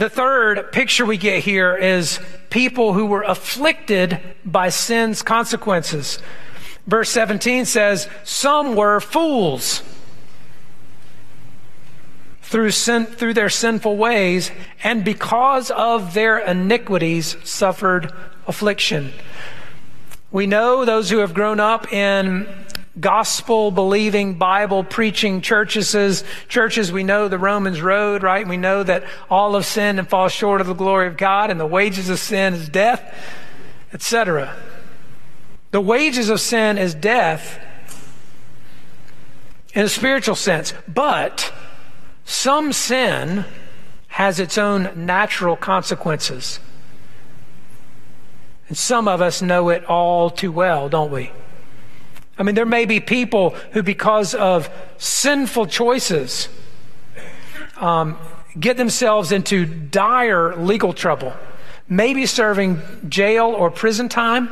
the 0.00 0.08
third 0.08 0.72
picture 0.72 1.04
we 1.04 1.18
get 1.18 1.44
here 1.44 1.76
is 1.76 2.18
people 2.48 2.94
who 2.94 3.04
were 3.04 3.20
afflicted 3.20 4.18
by 4.46 4.70
sin's 4.70 5.20
consequences. 5.20 6.18
Verse 6.86 7.10
17 7.10 7.66
says, 7.66 8.08
Some 8.24 8.76
were 8.76 9.00
fools 9.00 9.82
through, 12.40 12.70
sin, 12.70 13.04
through 13.04 13.34
their 13.34 13.50
sinful 13.50 13.98
ways, 13.98 14.50
and 14.82 15.04
because 15.04 15.70
of 15.70 16.14
their 16.14 16.38
iniquities 16.38 17.36
suffered 17.44 18.10
affliction. 18.46 19.12
We 20.32 20.46
know 20.46 20.86
those 20.86 21.10
who 21.10 21.18
have 21.18 21.34
grown 21.34 21.60
up 21.60 21.92
in 21.92 22.48
gospel 23.00 23.70
believing, 23.70 24.34
Bible 24.34 24.84
preaching 24.84 25.40
churches, 25.40 26.24
churches, 26.48 26.92
we 26.92 27.02
know 27.02 27.28
the 27.28 27.38
Romans 27.38 27.80
road, 27.80 28.22
right? 28.22 28.46
We 28.46 28.56
know 28.56 28.82
that 28.82 29.04
all 29.28 29.56
of 29.56 29.64
sin 29.64 29.98
and 29.98 30.08
fall 30.08 30.28
short 30.28 30.60
of 30.60 30.66
the 30.66 30.74
glory 30.74 31.06
of 31.06 31.16
God 31.16 31.50
and 31.50 31.58
the 31.58 31.66
wages 31.66 32.08
of 32.08 32.18
sin 32.18 32.54
is 32.54 32.68
death, 32.68 33.14
etc. 33.92 34.54
The 35.70 35.80
wages 35.80 36.28
of 36.28 36.40
sin 36.40 36.78
is 36.78 36.94
death 36.94 37.58
in 39.72 39.84
a 39.84 39.88
spiritual 39.88 40.34
sense, 40.34 40.74
but 40.88 41.52
some 42.24 42.72
sin 42.72 43.44
has 44.08 44.40
its 44.40 44.58
own 44.58 44.90
natural 45.06 45.56
consequences. 45.56 46.58
And 48.68 48.76
some 48.76 49.08
of 49.08 49.20
us 49.20 49.42
know 49.42 49.68
it 49.68 49.84
all 49.84 50.30
too 50.30 50.52
well, 50.52 50.88
don't 50.88 51.10
we? 51.10 51.30
I 52.40 52.42
mean, 52.42 52.54
there 52.54 52.64
may 52.64 52.86
be 52.86 53.00
people 53.00 53.50
who, 53.72 53.82
because 53.82 54.34
of 54.34 54.70
sinful 54.96 55.66
choices, 55.66 56.48
um, 57.76 58.16
get 58.58 58.78
themselves 58.78 59.30
into 59.30 59.66
dire 59.66 60.56
legal 60.56 60.94
trouble, 60.94 61.34
maybe 61.86 62.24
serving 62.24 62.80
jail 63.10 63.48
or 63.48 63.70
prison 63.70 64.08
time, 64.08 64.48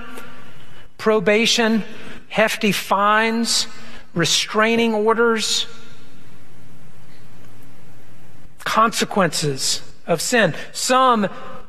probation, 0.99 1.83
hefty 2.29 2.73
fines, 2.73 3.67
restraining 4.13 4.93
orders, 4.93 5.67
consequences 8.59 9.81
of 10.07 10.21
sin. 10.21 10.55
Some 10.73 11.27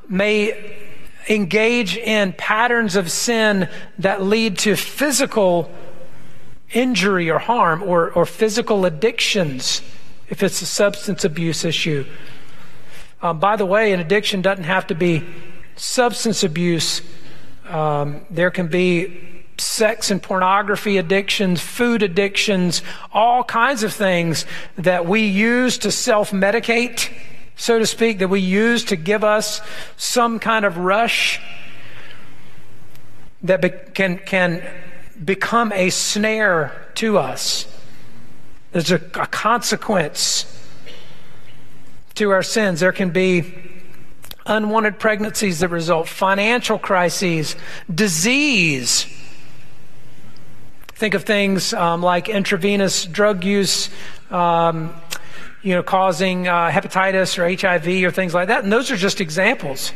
may 0.10 0.76
engage 1.30 1.96
in 1.96 2.34
patterns 2.34 2.98
of 2.98 3.10
sin 3.10 3.70
that 4.00 4.22
lead 4.22 4.58
to 4.58 4.76
physical 4.76 5.72
injury 6.72 7.30
or 7.30 7.40
harm 7.40 7.84
or, 7.84 8.12
or 8.12 8.26
physical 8.26 8.86
addictions 8.86 9.82
if 10.30 10.44
it's 10.44 10.62
a 10.62 10.66
substance 10.66 11.26
abuse 11.26 11.66
issue. 11.66 12.06
Um, 13.22 13.40
by 13.40 13.56
the 13.56 13.66
way, 13.66 13.92
an 13.92 14.00
addiction 14.00 14.42
doesn't 14.42 14.64
have 14.66 14.88
to 14.88 14.96
be 14.96 15.26
substance 15.76 16.44
abuse. 16.44 17.02
Um, 17.68 18.22
there 18.30 18.52
can 18.52 18.68
be 18.68 19.44
sex 19.58 20.10
and 20.10 20.22
pornography 20.24 20.98
addictions, 20.98 21.60
food 21.60 22.02
addictions, 22.02 22.82
all 23.12 23.44
kinds 23.44 23.84
of 23.84 23.94
things 23.94 24.46
that 24.78 25.06
we 25.06 25.22
use 25.26 25.78
to 25.80 25.92
self 25.92 26.32
medicate, 26.32 27.12
so 27.56 27.80
to 27.80 27.86
speak, 27.86 28.20
that 28.20 28.30
we 28.30 28.40
use 28.40 28.86
to 28.86 28.96
give 28.96 29.24
us 29.24 29.62
some 29.98 30.40
kind 30.40 30.64
of 30.64 30.78
rush 30.78 31.42
that 33.42 33.62
be- 33.62 33.70
can, 33.94 34.18
can 34.20 34.64
become 35.24 35.72
a 35.74 35.90
snare 35.90 36.88
to 36.96 37.18
us. 37.18 37.68
There's 38.72 38.92
a, 38.92 38.96
a 38.96 39.28
consequence 39.28 40.46
to 42.16 42.32
our 42.32 42.44
sins. 42.44 42.80
There 42.80 42.92
can 42.92 43.10
be 43.10 43.54
unwanted 44.46 45.00
pregnancies 45.00 45.60
that 45.60 45.70
result, 45.70 46.08
financial 46.08 46.80
crises, 46.80 47.56
disease, 47.94 49.06
Think 51.00 51.14
of 51.14 51.24
things 51.24 51.74
um, 51.74 52.04
like 52.04 52.28
intravenous 52.28 53.06
drug 53.06 53.46
use, 53.46 53.90
um, 54.32 54.94
you 55.64 55.74
know, 55.74 55.82
causing 55.82 56.46
uh, 56.46 56.70
hepatitis 56.72 57.38
or 57.38 57.48
HIV 57.48 58.04
or 58.04 58.12
things 58.12 58.34
like 58.34 58.50
that. 58.50 58.66
And 58.66 58.74
those 58.74 58.92
are 58.92 58.98
just 58.98 59.22
examples 59.22 59.94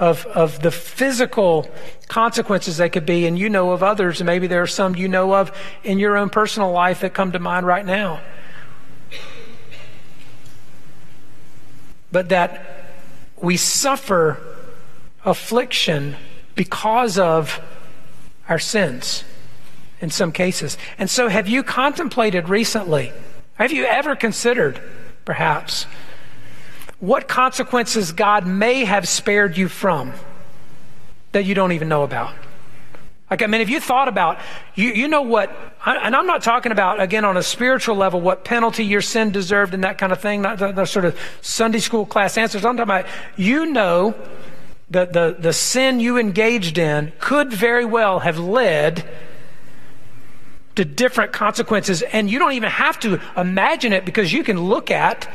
of, 0.00 0.24
of 0.26 0.62
the 0.62 0.70
physical 0.70 1.70
consequences 2.08 2.78
that 2.78 2.90
could 2.90 3.06
be. 3.06 3.26
And 3.26 3.38
you 3.38 3.48
know 3.48 3.70
of 3.70 3.82
others, 3.84 4.20
and 4.20 4.26
maybe 4.26 4.48
there 4.48 4.62
are 4.62 4.66
some 4.66 4.96
you 4.96 5.06
know 5.06 5.34
of 5.34 5.56
in 5.84 6.00
your 6.00 6.16
own 6.16 6.30
personal 6.30 6.72
life 6.72 7.00
that 7.00 7.14
come 7.14 7.32
to 7.32 7.38
mind 7.38 7.66
right 7.66 7.86
now. 7.86 8.20
But 12.10 12.30
that 12.30 12.88
we 13.40 13.56
suffer 13.56 14.40
affliction 15.24 16.16
because 16.56 17.18
of 17.18 17.60
our 18.48 18.58
sins 18.58 19.22
in 20.00 20.10
some 20.10 20.32
cases. 20.32 20.76
And 20.98 21.08
so, 21.08 21.28
have 21.28 21.46
you 21.46 21.62
contemplated 21.62 22.48
recently? 22.48 23.12
Have 23.54 23.70
you 23.70 23.84
ever 23.84 24.16
considered, 24.16 24.80
perhaps, 25.26 25.86
what 27.00 27.28
consequences 27.28 28.12
God 28.12 28.46
may 28.46 28.84
have 28.84 29.08
spared 29.08 29.56
you 29.56 29.68
from 29.68 30.12
that 31.32 31.44
you 31.44 31.54
don't 31.54 31.72
even 31.72 31.88
know 31.88 32.02
about? 32.02 32.34
Like, 33.30 33.42
I 33.42 33.46
mean, 33.46 33.60
if 33.60 33.70
you 33.70 33.78
thought 33.78 34.08
about, 34.08 34.40
you, 34.74 34.88
you 34.88 35.06
know 35.06 35.22
what, 35.22 35.56
and 35.86 36.16
I'm 36.16 36.26
not 36.26 36.42
talking 36.42 36.72
about, 36.72 37.00
again, 37.00 37.24
on 37.24 37.36
a 37.36 37.44
spiritual 37.44 37.94
level, 37.94 38.20
what 38.20 38.44
penalty 38.44 38.84
your 38.84 39.00
sin 39.00 39.30
deserved 39.30 39.72
and 39.72 39.84
that 39.84 39.98
kind 39.98 40.12
of 40.12 40.20
thing, 40.20 40.42
not 40.42 40.58
the, 40.58 40.72
the 40.72 40.84
sort 40.84 41.04
of 41.04 41.18
Sunday 41.40 41.78
school 41.78 42.04
class 42.04 42.36
answers. 42.36 42.64
I'm 42.64 42.76
talking 42.76 42.82
about, 42.82 43.06
you 43.36 43.66
know, 43.66 44.16
the, 44.90 45.06
the, 45.06 45.36
the 45.38 45.52
sin 45.52 46.00
you 46.00 46.18
engaged 46.18 46.76
in 46.76 47.12
could 47.20 47.52
very 47.52 47.84
well 47.84 48.18
have 48.18 48.38
led 48.38 49.08
to 50.74 50.84
different 50.84 51.32
consequences. 51.32 52.02
And 52.02 52.28
you 52.28 52.40
don't 52.40 52.52
even 52.52 52.70
have 52.70 52.98
to 53.00 53.20
imagine 53.36 53.92
it 53.92 54.04
because 54.04 54.32
you 54.32 54.42
can 54.42 54.60
look 54.60 54.90
at 54.90 55.32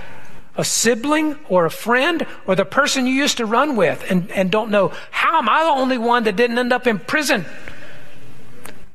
a 0.58 0.64
sibling 0.64 1.38
or 1.50 1.66
a 1.66 1.72
friend 1.72 2.26
or 2.48 2.56
the 2.56 2.66
person 2.66 3.06
you 3.06 3.14
used 3.14 3.38
to 3.38 3.46
run 3.46 3.76
with 3.76 4.10
and, 4.10 4.32
and 4.32 4.52
don't 4.52 4.72
know, 4.72 4.92
how 5.12 5.38
am 5.38 5.50
I 5.50 5.64
the 5.64 5.70
only 5.70 5.98
one 5.98 6.24
that 6.24 6.36
didn't 6.36 6.58
end 6.58 6.72
up 6.72 6.88
in 6.88 7.00
prison? 7.00 7.46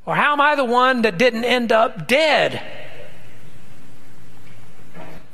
Or 0.07 0.15
how 0.15 0.33
am 0.33 0.41
I 0.41 0.55
the 0.55 0.65
one 0.65 1.03
that 1.03 1.19
didn't 1.19 1.45
end 1.45 1.71
up 1.73 2.09
dead? 2.09 2.63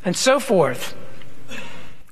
And 0.04 0.16
so 0.16 0.38
forth. 0.38 0.96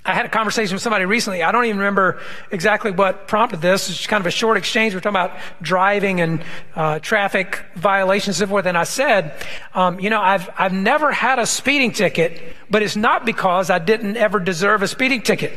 I 0.06 0.12
had 0.12 0.26
a 0.26 0.28
conversation 0.28 0.74
with 0.74 0.82
somebody 0.82 1.06
recently. 1.06 1.42
I 1.42 1.50
don't 1.50 1.64
even 1.64 1.78
remember 1.78 2.20
exactly 2.50 2.90
what 2.90 3.26
prompted 3.26 3.62
this. 3.62 3.88
It's 3.88 4.06
kind 4.06 4.20
of 4.20 4.26
a 4.26 4.30
short 4.30 4.58
exchange. 4.58 4.92
We're 4.92 5.00
talking 5.00 5.16
about 5.16 5.38
driving 5.62 6.20
and 6.20 6.44
uh, 6.76 6.98
traffic 6.98 7.64
violations 7.74 8.38
and 8.38 8.46
so 8.46 8.50
forth. 8.50 8.66
And 8.66 8.76
I 8.76 8.84
said, 8.84 9.34
um, 9.74 9.98
you 9.98 10.10
know, 10.10 10.20
I've 10.20 10.50
I've 10.58 10.74
never 10.74 11.10
had 11.10 11.38
a 11.38 11.46
speeding 11.46 11.90
ticket, 11.90 12.54
but 12.68 12.82
it's 12.82 12.96
not 12.96 13.24
because 13.24 13.70
I 13.70 13.78
didn't 13.78 14.18
ever 14.18 14.38
deserve 14.40 14.82
a 14.82 14.88
speeding 14.88 15.22
ticket. 15.22 15.52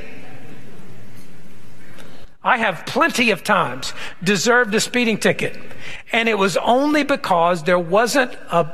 I 2.42 2.60
have 2.60 2.86
plenty 2.86 3.32
of 3.32 3.44
times 3.44 3.94
deserved 4.24 4.74
a 4.74 4.80
speeding 4.80 5.18
ticket. 5.18 5.60
And 6.14 6.30
it 6.30 6.38
was 6.38 6.56
only 6.56 7.04
because 7.04 7.64
there 7.64 7.80
wasn't 7.80 8.32
a, 8.50 8.72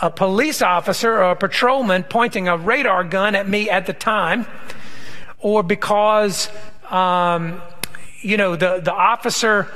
a 0.00 0.10
police 0.10 0.60
officer 0.60 1.12
or 1.12 1.30
a 1.30 1.36
patrolman 1.36 2.02
pointing 2.02 2.48
a 2.48 2.56
radar 2.56 3.04
gun 3.04 3.36
at 3.36 3.48
me 3.48 3.70
at 3.70 3.86
the 3.86 3.92
time 3.92 4.46
or 5.42 5.62
because, 5.62 6.48
um, 6.88 7.60
you 8.22 8.36
know, 8.36 8.56
the, 8.56 8.80
the 8.80 8.92
officer 8.92 9.68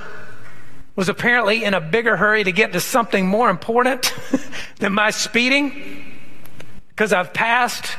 was 0.95 1.11
apparently 1.11 1.65
in 1.65 1.75
a 1.75 1.81
bigger 1.81 2.17
hurry 2.17 2.43
to 2.45 2.53
get 2.53 2.73
to 2.73 2.81
something 2.81 3.27
more 3.27 3.51
important 3.51 4.15
than 4.79 4.95
my 4.95 5.11
speeding 5.11 6.15
because 6.89 7.13
I've 7.13 7.35
passed 7.35 7.97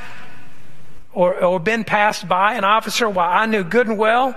or, 1.12 1.42
or 1.42 1.60
been 1.60 1.84
passed 1.84 2.26
by 2.26 2.54
an 2.54 2.64
officer 2.64 3.08
while 3.08 3.30
I 3.30 3.46
knew 3.46 3.62
good 3.62 3.86
and 3.86 3.98
well 3.98 4.34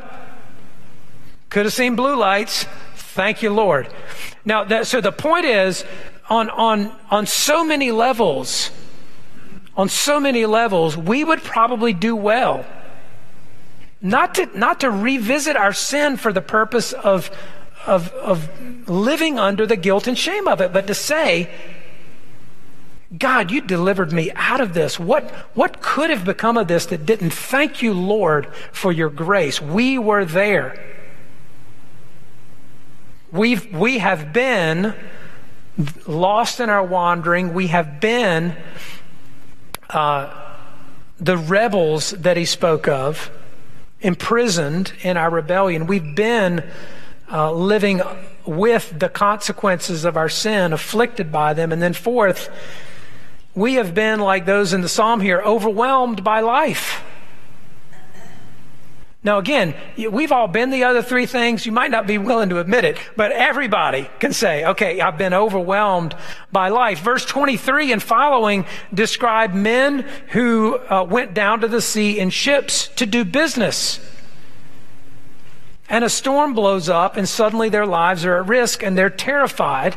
could 1.50 1.66
have 1.66 1.74
seen 1.74 1.96
blue 1.96 2.16
lights. 2.16 2.66
Thank 2.96 3.42
you, 3.42 3.50
Lord. 3.50 3.90
Now, 4.46 4.64
that, 4.66 4.88
so 4.88 5.02
the 5.02 5.12
point 5.12 5.46
is, 5.46 5.84
on, 6.30 6.50
on, 6.50 6.96
on 7.10 7.26
so 7.26 7.66
many 7.66 7.92
levels, 7.92 8.72
on 9.76 9.90
so 9.90 10.20
many 10.20 10.46
levels, 10.46 10.96
we 10.96 11.24
would 11.24 11.44
probably 11.44 11.94
do 11.94 12.16
well 12.16 12.66
not 14.02 14.36
to, 14.36 14.50
not 14.58 14.80
to 14.80 14.90
revisit 14.90 15.56
our 15.56 15.74
sin 15.74 16.18
for 16.18 16.34
the 16.34 16.42
purpose 16.42 16.94
of, 16.94 17.30
of, 17.86 18.10
of 18.14 18.90
living 18.90 19.38
under 19.38 19.68
the 19.68 19.76
guilt 19.76 20.08
and 20.08 20.18
shame 20.18 20.48
of 20.48 20.60
it, 20.62 20.74
but 20.74 20.88
to 20.88 20.94
say, 20.94 21.50
God, 23.18 23.52
you 23.52 23.62
delivered 23.62 24.12
me 24.12 24.32
out 24.36 24.62
of 24.62 24.74
this. 24.74 25.00
What, 25.00 25.30
what 25.54 25.82
could 25.82 26.10
have 26.10 26.24
become 26.26 26.58
of 26.58 26.68
this 26.68 26.86
that 26.88 27.06
didn't? 27.06 27.32
Thank 27.32 27.82
you, 27.82 27.94
Lord, 27.94 28.48
for 28.72 28.92
your 28.92 29.10
grace. 29.10 29.62
We 29.62 29.98
were 29.98 30.26
there. 30.26 30.82
We've, 33.32 33.72
we 33.74 34.00
have 34.00 34.34
been 34.34 34.96
lost 36.08 36.60
in 36.60 36.70
our 36.70 36.84
wandering. 36.84 37.54
We 37.54 37.68
have 37.68 38.00
been 38.00 38.56
uh, 39.90 40.34
the 41.20 41.38
rebels 41.38 42.12
that 42.12 42.38
he 42.38 42.46
spoke 42.46 42.88
of 42.88 43.30
imprisoned 44.02 44.94
in 45.02 45.18
our 45.18 45.30
rebellion. 45.30 45.88
We've 45.88 46.16
been 46.16 46.64
uh, 47.32 47.52
living 47.52 48.02
with 48.46 49.00
the 49.00 49.10
consequences 49.10 50.06
of 50.06 50.18
our 50.18 50.30
sin, 50.30 50.74
afflicted 50.74 51.32
by 51.32 51.54
them. 51.54 51.72
And 51.72 51.82
then, 51.82 51.94
fourth, 51.94 52.50
we 53.54 53.76
have 53.76 53.94
been, 53.94 54.20
like 54.20 54.46
those 54.46 54.74
in 54.74 54.82
the 54.82 54.90
psalm 54.90 55.22
here, 55.22 55.42
overwhelmed 55.46 56.24
by 56.24 56.40
life. 56.40 57.04
Now, 59.24 59.38
again, 59.38 59.76
we've 59.98 60.32
all 60.32 60.48
been 60.48 60.72
the 60.72 60.86
other 60.86 61.04
three 61.04 61.28
things. 61.28 61.64
You 61.64 61.72
might 61.72 61.92
not 61.92 62.08
be 62.08 62.18
willing 62.18 62.50
to 62.50 62.60
admit 62.60 62.86
it, 62.86 62.98
but 63.16 63.32
everybody 63.32 64.10
can 64.20 64.34
say, 64.34 64.66
okay, 64.66 65.00
I've 65.00 65.20
been 65.20 65.34
overwhelmed 65.34 66.16
by 66.52 66.70
life. 66.70 67.02
Verse 67.02 67.24
23 67.24 67.92
and 67.92 68.02
following 68.02 68.66
describe 68.92 69.54
men 69.54 70.08
who 70.30 70.80
uh, 70.90 71.04
went 71.04 71.36
down 71.36 71.62
to 71.62 71.68
the 71.68 71.82
sea 71.82 72.18
in 72.18 72.32
ships 72.32 72.88
to 72.96 73.06
do 73.06 73.24
business. 73.24 74.00
And 75.88 76.04
a 76.04 76.10
storm 76.10 76.56
blows 76.56 76.90
up, 76.90 77.16
and 77.16 77.30
suddenly 77.30 77.70
their 77.70 77.86
lives 77.86 78.26
are 78.26 78.38
at 78.38 78.48
risk, 78.48 78.82
and 78.82 78.98
they're 78.98 79.10
terrified, 79.12 79.96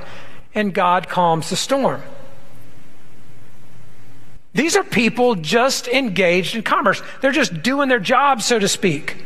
and 0.55 0.75
God 0.75 1.09
calms 1.09 1.49
the 1.49 1.57
storm. 1.57 2.03
These 4.55 4.77
are 4.77 4.85
people 4.85 5.35
just 5.35 5.89
engaged 5.89 6.55
in 6.55 6.63
commerce. 6.63 7.03
They're 7.21 7.33
just 7.33 7.63
doing 7.63 7.89
their 7.89 7.99
job, 7.99 8.41
so 8.41 8.59
to 8.59 8.69
speak. 8.69 9.25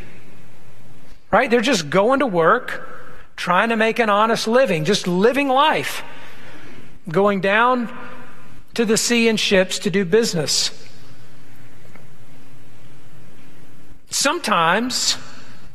Right? 1.30 1.50
They're 1.50 1.60
just 1.60 1.90
going 1.90 2.20
to 2.20 2.26
work, 2.26 2.88
trying 3.36 3.68
to 3.68 3.76
make 3.76 3.98
an 3.98 4.08
honest 4.08 4.48
living, 4.48 4.86
just 4.86 5.06
living 5.06 5.48
life, 5.48 6.02
going 7.10 7.42
down 7.42 7.94
to 8.72 8.86
the 8.86 8.96
sea 8.96 9.28
in 9.28 9.36
ships 9.36 9.78
to 9.80 9.90
do 9.90 10.06
business. 10.06 10.70
Sometimes 14.08 15.18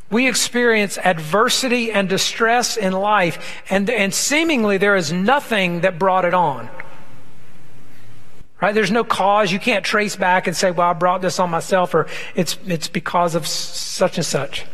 we 0.09 0.27
experience 0.27 0.97
adversity 0.97 1.91
and 1.91 2.09
distress 2.09 2.75
in 2.75 2.93
life, 2.93 3.61
and, 3.69 3.87
and 3.89 4.13
seemingly 4.13 4.77
there 4.77 4.95
is 4.95 5.11
nothing 5.11 5.81
that 5.81 5.99
brought 5.99 6.25
it 6.25 6.33
on. 6.33 6.69
Right? 8.63 8.73
There's 8.73 8.91
no 8.91 9.03
cause. 9.03 9.51
You 9.51 9.59
can't 9.59 9.83
trace 9.83 10.15
back 10.15 10.47
and 10.47 10.55
say, 10.55 10.71
well, 10.71 10.87
I 10.87 10.93
brought 10.93 11.21
this 11.21 11.37
on 11.37 11.49
myself 11.49 11.93
or 11.93 12.07
it's, 12.33 12.57
it's 12.65 12.87
because 12.87 13.35
of 13.35 13.45
such 13.45 14.15
and 14.15 14.25
such. 14.25 14.65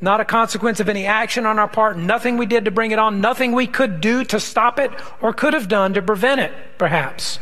Not 0.00 0.18
a 0.18 0.24
consequence 0.24 0.80
of 0.80 0.88
any 0.88 1.06
action 1.06 1.46
on 1.46 1.56
our 1.60 1.68
part, 1.68 1.96
nothing 1.96 2.36
we 2.36 2.46
did 2.46 2.64
to 2.64 2.72
bring 2.72 2.90
it 2.90 2.98
on, 2.98 3.20
nothing 3.20 3.52
we 3.52 3.68
could 3.68 4.00
do 4.00 4.24
to 4.24 4.40
stop 4.40 4.80
it 4.80 4.90
or 5.20 5.32
could 5.32 5.54
have 5.54 5.68
done 5.68 5.94
to 5.94 6.02
prevent 6.02 6.40
it, 6.40 6.52
perhaps. 6.78 7.38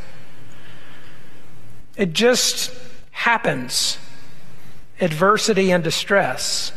It 1.96 2.12
just 2.12 2.75
happens. 3.12 3.96
Adversity 5.01 5.72
and 5.72 5.83
distress. 5.83 6.72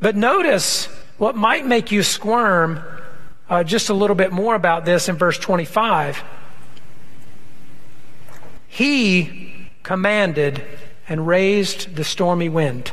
But 0.00 0.16
notice 0.16 0.86
what 1.18 1.36
might 1.36 1.64
make 1.64 1.92
you 1.92 2.02
squirm 2.02 2.82
uh, 3.50 3.64
just 3.64 3.88
a 3.88 3.94
little 3.94 4.14
bit 4.14 4.32
more 4.32 4.54
about 4.54 4.84
this 4.84 5.08
in 5.08 5.16
verse 5.16 5.36
25. 5.36 6.22
He 8.68 9.68
commanded 9.82 10.62
and 11.08 11.26
raised 11.26 11.96
the 11.96 12.04
stormy 12.04 12.48
wind. 12.48 12.92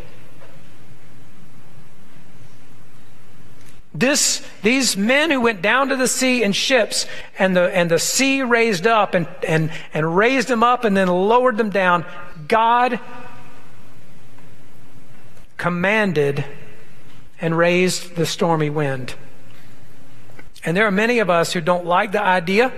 This, 3.93 4.45
these 4.63 4.97
men 4.97 5.31
who 5.31 5.41
went 5.41 5.61
down 5.61 5.89
to 5.89 5.95
the 5.95 6.07
sea 6.07 6.43
in 6.43 6.51
ships, 6.51 7.05
and 7.37 7.55
the, 7.55 7.75
and 7.75 7.89
the 7.89 7.99
sea 7.99 8.41
raised 8.41 8.85
up 8.85 9.13
and, 9.13 9.27
and, 9.47 9.71
and 9.93 10.15
raised 10.17 10.47
them 10.47 10.63
up 10.63 10.83
and 10.83 10.97
then 10.97 11.07
lowered 11.07 11.57
them 11.57 11.69
down, 11.69 12.05
God 12.47 12.99
commanded 15.57 16.45
and 17.39 17.57
raised 17.57 18.15
the 18.15 18.25
stormy 18.25 18.69
wind. 18.69 19.15
And 20.63 20.75
there 20.75 20.85
are 20.85 20.91
many 20.91 21.19
of 21.19 21.29
us 21.29 21.53
who 21.53 21.61
don't 21.61 21.85
like 21.85 22.11
the 22.11 22.21
idea 22.21 22.73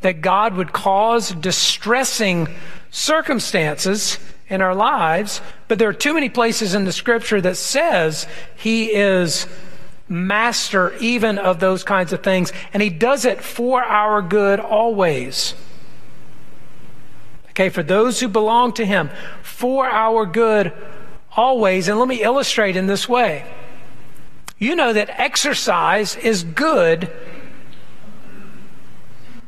that 0.00 0.20
God 0.20 0.54
would 0.54 0.72
cause 0.72 1.32
distressing 1.32 2.48
circumstances 2.90 4.18
in 4.48 4.62
our 4.62 4.74
lives, 4.74 5.40
but 5.66 5.78
there 5.78 5.88
are 5.88 5.94
too 5.94 6.14
many 6.14 6.28
places 6.28 6.74
in 6.74 6.84
the 6.84 6.92
scripture 6.92 7.40
that 7.40 7.56
says 7.56 8.26
he 8.56 8.86
is 8.86 9.46
master 10.08 10.96
even 10.98 11.38
of 11.38 11.60
those 11.60 11.84
kinds 11.84 12.12
of 12.12 12.22
things, 12.22 12.52
and 12.72 12.82
he 12.82 12.88
does 12.88 13.24
it 13.24 13.42
for 13.42 13.82
our 13.82 14.22
good 14.22 14.58
always. 14.58 15.54
Okay, 17.50 17.68
for 17.68 17.82
those 17.82 18.20
who 18.20 18.28
belong 18.28 18.72
to 18.74 18.86
him, 18.86 19.10
for 19.42 19.86
our 19.86 20.24
good 20.24 20.72
always. 21.36 21.88
And 21.88 21.98
let 21.98 22.08
me 22.08 22.22
illustrate 22.22 22.76
in 22.76 22.86
this 22.86 23.08
way. 23.08 23.44
You 24.58 24.74
know 24.74 24.92
that 24.92 25.08
exercise 25.20 26.16
is 26.16 26.42
good 26.42 27.10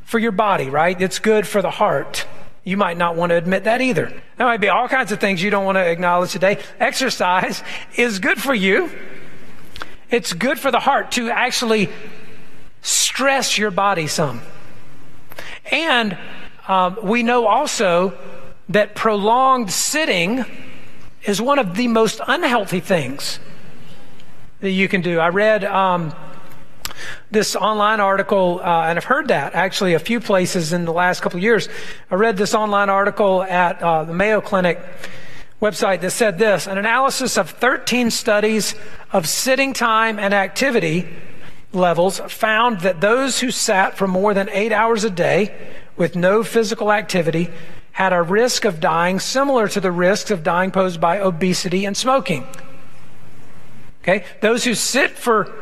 for 0.04 0.18
your 0.18 0.32
body, 0.32 0.70
right? 0.70 1.00
It's 1.00 1.18
good 1.18 1.46
for 1.46 1.62
the 1.62 1.70
heart. 1.70 2.26
You 2.62 2.76
might 2.76 2.96
not 2.96 3.16
want 3.16 3.30
to 3.30 3.36
admit 3.36 3.64
that 3.64 3.80
either. 3.80 4.12
There 4.36 4.46
might 4.46 4.60
be 4.60 4.68
all 4.68 4.88
kinds 4.88 5.10
of 5.12 5.18
things 5.18 5.42
you 5.42 5.50
don't 5.50 5.64
want 5.64 5.76
to 5.76 5.84
acknowledge 5.84 6.30
today. 6.30 6.62
Exercise 6.78 7.62
is 7.96 8.18
good 8.18 8.40
for 8.40 8.54
you. 8.54 8.90
It's 10.10 10.32
good 10.32 10.58
for 10.58 10.70
the 10.70 10.80
heart 10.80 11.12
to 11.12 11.30
actually 11.30 11.88
stress 12.82 13.58
your 13.58 13.70
body 13.70 14.06
some. 14.06 14.42
And 15.70 16.16
um, 16.68 16.98
we 17.02 17.22
know 17.22 17.46
also 17.46 18.16
that 18.68 18.94
prolonged 18.94 19.70
sitting 19.70 20.44
is 21.24 21.40
one 21.40 21.58
of 21.58 21.76
the 21.76 21.88
most 21.88 22.20
unhealthy 22.26 22.80
things 22.80 23.40
that 24.60 24.70
you 24.70 24.88
can 24.88 25.00
do. 25.00 25.18
I 25.18 25.28
read 25.28 25.64
um, 25.64 26.14
this 27.30 27.56
online 27.56 28.00
article, 28.00 28.60
uh, 28.62 28.84
and 28.86 28.98
I've 28.98 29.04
heard 29.04 29.28
that 29.28 29.54
actually 29.54 29.94
a 29.94 29.98
few 29.98 30.20
places 30.20 30.72
in 30.72 30.84
the 30.84 30.92
last 30.92 31.22
couple 31.22 31.38
of 31.38 31.42
years. 31.42 31.68
I 32.10 32.16
read 32.16 32.36
this 32.36 32.54
online 32.54 32.90
article 32.90 33.42
at 33.42 33.82
uh, 33.82 34.04
the 34.04 34.14
Mayo 34.14 34.40
Clinic 34.40 34.80
website 35.62 36.00
that 36.00 36.10
said 36.10 36.38
this 36.38 36.66
an 36.66 36.78
analysis 36.78 37.36
of 37.36 37.50
13 37.50 38.10
studies 38.10 38.74
of 39.12 39.28
sitting 39.28 39.72
time 39.72 40.18
and 40.18 40.32
activity 40.32 41.06
levels 41.72 42.18
found 42.28 42.80
that 42.80 43.00
those 43.00 43.40
who 43.40 43.50
sat 43.50 43.96
for 43.96 44.06
more 44.06 44.34
than 44.34 44.48
eight 44.50 44.72
hours 44.72 45.04
a 45.04 45.10
day 45.10 45.54
with 45.96 46.16
no 46.16 46.42
physical 46.42 46.90
activity 46.90 47.50
had 47.92 48.12
a 48.12 48.22
risk 48.22 48.64
of 48.64 48.80
dying 48.80 49.20
similar 49.20 49.68
to 49.68 49.80
the 49.80 49.92
risks 49.92 50.30
of 50.30 50.42
dying 50.42 50.70
posed 50.70 51.00
by 51.00 51.18
obesity 51.18 51.84
and 51.84 51.96
smoking. 51.96 52.46
Okay? 54.02 54.24
Those 54.40 54.64
who 54.64 54.74
sit 54.74 55.10
for 55.10 55.52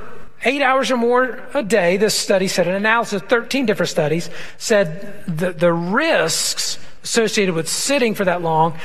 eight 0.45 0.63
hours 0.63 0.91
or 0.91 0.97
more 0.97 1.43
a 1.55 1.63
day, 1.63 1.97
this 1.97 2.17
study 2.17 2.49
said, 2.49 2.69
an 2.69 2.75
analysis 2.75 3.23
of 3.23 3.29
13 3.29 3.67
different 3.67 3.91
studies, 3.91 4.31
said 4.57 5.25
the, 5.27 5.53
the 5.53 5.73
risks 5.73 6.79
associated 7.03 7.55
with 7.55 7.69
sitting 7.69 8.15
for 8.15 8.25
that 8.25 8.43
long 8.43 8.79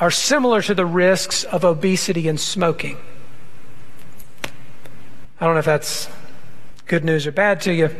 are 0.00 0.10
similar 0.10 0.62
to 0.62 0.74
the 0.74 0.86
risks 0.86 1.44
of 1.44 1.64
obesity 1.64 2.28
and 2.28 2.40
smoking. 2.40 2.96
I 5.40 5.46
don't 5.46 5.54
know 5.54 5.60
if 5.60 5.64
that's 5.64 6.08
good 6.86 7.04
news 7.04 7.26
or 7.26 7.32
bad 7.32 7.60
to 7.62 7.72
you. 7.72 7.90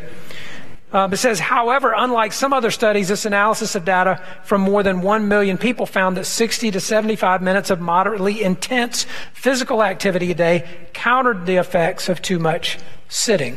Um, 0.92 1.12
it 1.12 1.18
says, 1.18 1.38
however, 1.38 1.94
unlike 1.96 2.32
some 2.32 2.52
other 2.52 2.72
studies, 2.72 3.08
this 3.08 3.24
analysis 3.24 3.76
of 3.76 3.84
data 3.84 4.20
from 4.42 4.62
more 4.62 4.82
than 4.82 5.02
1 5.02 5.28
million 5.28 5.56
people 5.56 5.86
found 5.86 6.16
that 6.16 6.24
60 6.24 6.72
to 6.72 6.80
75 6.80 7.42
minutes 7.42 7.70
of 7.70 7.80
moderately 7.80 8.42
intense 8.42 9.06
physical 9.32 9.84
activity 9.84 10.32
a 10.32 10.34
day 10.34 10.68
countered 10.92 11.46
the 11.46 11.56
effects 11.56 12.08
of 12.08 12.20
too 12.20 12.40
much 12.40 12.78
sitting. 13.08 13.56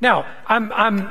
Now, 0.00 0.26
I'm, 0.46 0.72
I'm, 0.72 1.10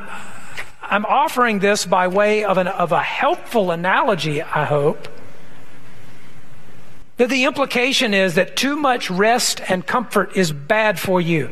I'm 0.81 1.05
offering 1.05 1.59
this 1.59 1.85
by 1.85 2.07
way 2.07 2.43
of, 2.43 2.57
an, 2.57 2.67
of 2.67 2.91
a 2.91 3.01
helpful 3.01 3.69
analogy, 3.69 4.41
I 4.41 4.65
hope. 4.65 5.07
That 7.17 7.29
the 7.29 7.43
implication 7.43 8.15
is 8.15 8.33
that 8.35 8.55
too 8.55 8.75
much 8.75 9.11
rest 9.11 9.61
and 9.69 9.85
comfort 9.85 10.35
is 10.35 10.51
bad 10.51 10.99
for 10.99 11.21
you. 11.21 11.51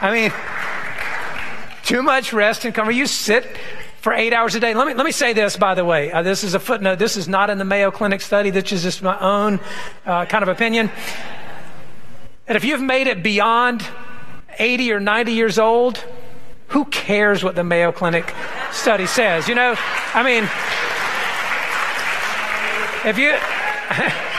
I 0.00 0.12
mean, 0.12 0.32
too 1.84 2.02
much 2.02 2.32
rest 2.32 2.64
and 2.64 2.74
comfort. 2.74 2.92
You 2.92 3.06
sit 3.06 3.44
for 4.00 4.14
eight 4.14 4.32
hours 4.32 4.54
a 4.54 4.60
day. 4.60 4.74
Let 4.74 4.86
me, 4.86 4.94
let 4.94 5.04
me 5.04 5.12
say 5.12 5.34
this, 5.34 5.56
by 5.56 5.74
the 5.74 5.84
way. 5.84 6.10
Uh, 6.10 6.22
this 6.22 6.42
is 6.42 6.54
a 6.54 6.58
footnote. 6.58 6.98
This 6.98 7.16
is 7.16 7.28
not 7.28 7.50
in 7.50 7.58
the 7.58 7.64
Mayo 7.64 7.90
Clinic 7.90 8.22
study. 8.22 8.50
This 8.50 8.72
is 8.72 8.82
just 8.82 9.02
my 9.02 9.18
own 9.18 9.60
uh, 10.06 10.24
kind 10.24 10.42
of 10.42 10.48
opinion. 10.48 10.90
And 12.46 12.56
if 12.56 12.64
you've 12.64 12.80
made 12.80 13.06
it 13.06 13.22
beyond 13.22 13.86
80 14.58 14.92
or 14.92 15.00
90 15.00 15.32
years 15.32 15.58
old, 15.58 16.02
who 16.68 16.86
cares 16.86 17.44
what 17.44 17.54
the 17.54 17.64
Mayo 17.64 17.92
Clinic 17.92 18.34
study 18.72 19.06
says? 19.06 19.48
You 19.48 19.54
know, 19.54 19.74
I 20.14 20.22
mean, 20.22 20.44
if 23.04 23.18
you. 23.18 23.36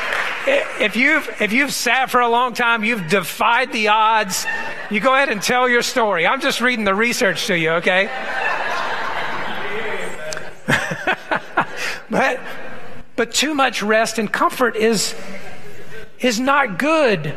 if 0.48 0.96
you've 0.96 1.30
if 1.42 1.54
you've 1.54 1.74
sat 1.74 2.10
for 2.10 2.20
a 2.22 2.28
long 2.28 2.54
time, 2.54 2.84
you've 2.84 3.08
defied 3.08 3.72
the 3.72 3.90
odds. 3.90 4.46
You 4.90 5.00
go 5.00 5.14
ahead 5.14 5.30
and 5.30 5.42
tell 5.42 5.70
your 5.70 5.82
story. 5.82 6.26
I'm 6.26 6.42
just 6.42 6.62
reading 6.62 6.86
the 6.86 6.96
research 6.96 7.48
to 7.48 7.58
you, 7.58 7.72
okay? 7.72 8.10
but 12.10 12.40
but 13.16 13.34
too 13.34 13.54
much 13.54 13.84
rest 13.84 14.18
and 14.18 14.32
comfort 14.32 14.76
is 14.76 15.16
is 16.20 16.40
not 16.40 16.80
good 16.80 17.36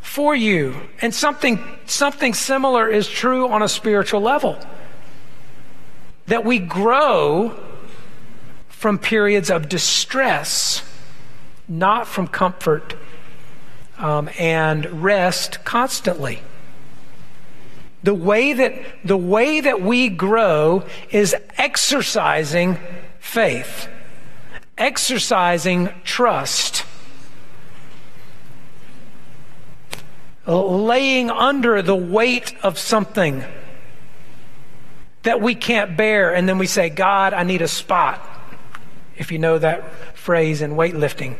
for 0.00 0.34
you. 0.34 0.76
And 1.00 1.14
something 1.14 1.62
something 1.86 2.34
similar 2.34 2.88
is 2.88 3.08
true 3.08 3.48
on 3.48 3.62
a 3.62 3.68
spiritual 3.68 4.20
level. 4.20 4.58
That 6.26 6.44
we 6.44 6.60
grow 6.60 7.58
from 8.68 8.98
periods 8.98 9.50
of 9.50 9.68
distress 9.68 10.82
not 11.70 12.08
from 12.08 12.26
comfort 12.26 12.96
um, 13.96 14.28
and 14.38 15.02
rest 15.02 15.64
constantly. 15.64 16.42
The 18.02 18.14
way 18.14 18.52
that 18.54 18.74
the 19.04 19.16
way 19.16 19.60
that 19.60 19.80
we 19.80 20.08
grow 20.08 20.84
is 21.10 21.36
exercising 21.56 22.78
faith, 23.18 23.88
exercising 24.76 25.90
trust, 26.02 26.84
laying 30.46 31.30
under 31.30 31.82
the 31.82 31.94
weight 31.94 32.54
of 32.62 32.78
something 32.78 33.44
that 35.22 35.42
we 35.42 35.54
can't 35.54 35.96
bear, 35.98 36.34
and 36.34 36.48
then 36.48 36.56
we 36.56 36.66
say, 36.66 36.88
God, 36.88 37.34
I 37.34 37.44
need 37.44 37.60
a 37.60 37.68
spot. 37.68 38.26
If 39.18 39.30
you 39.30 39.38
know 39.38 39.58
that 39.58 40.16
phrase 40.16 40.62
in 40.62 40.72
weightlifting. 40.72 41.36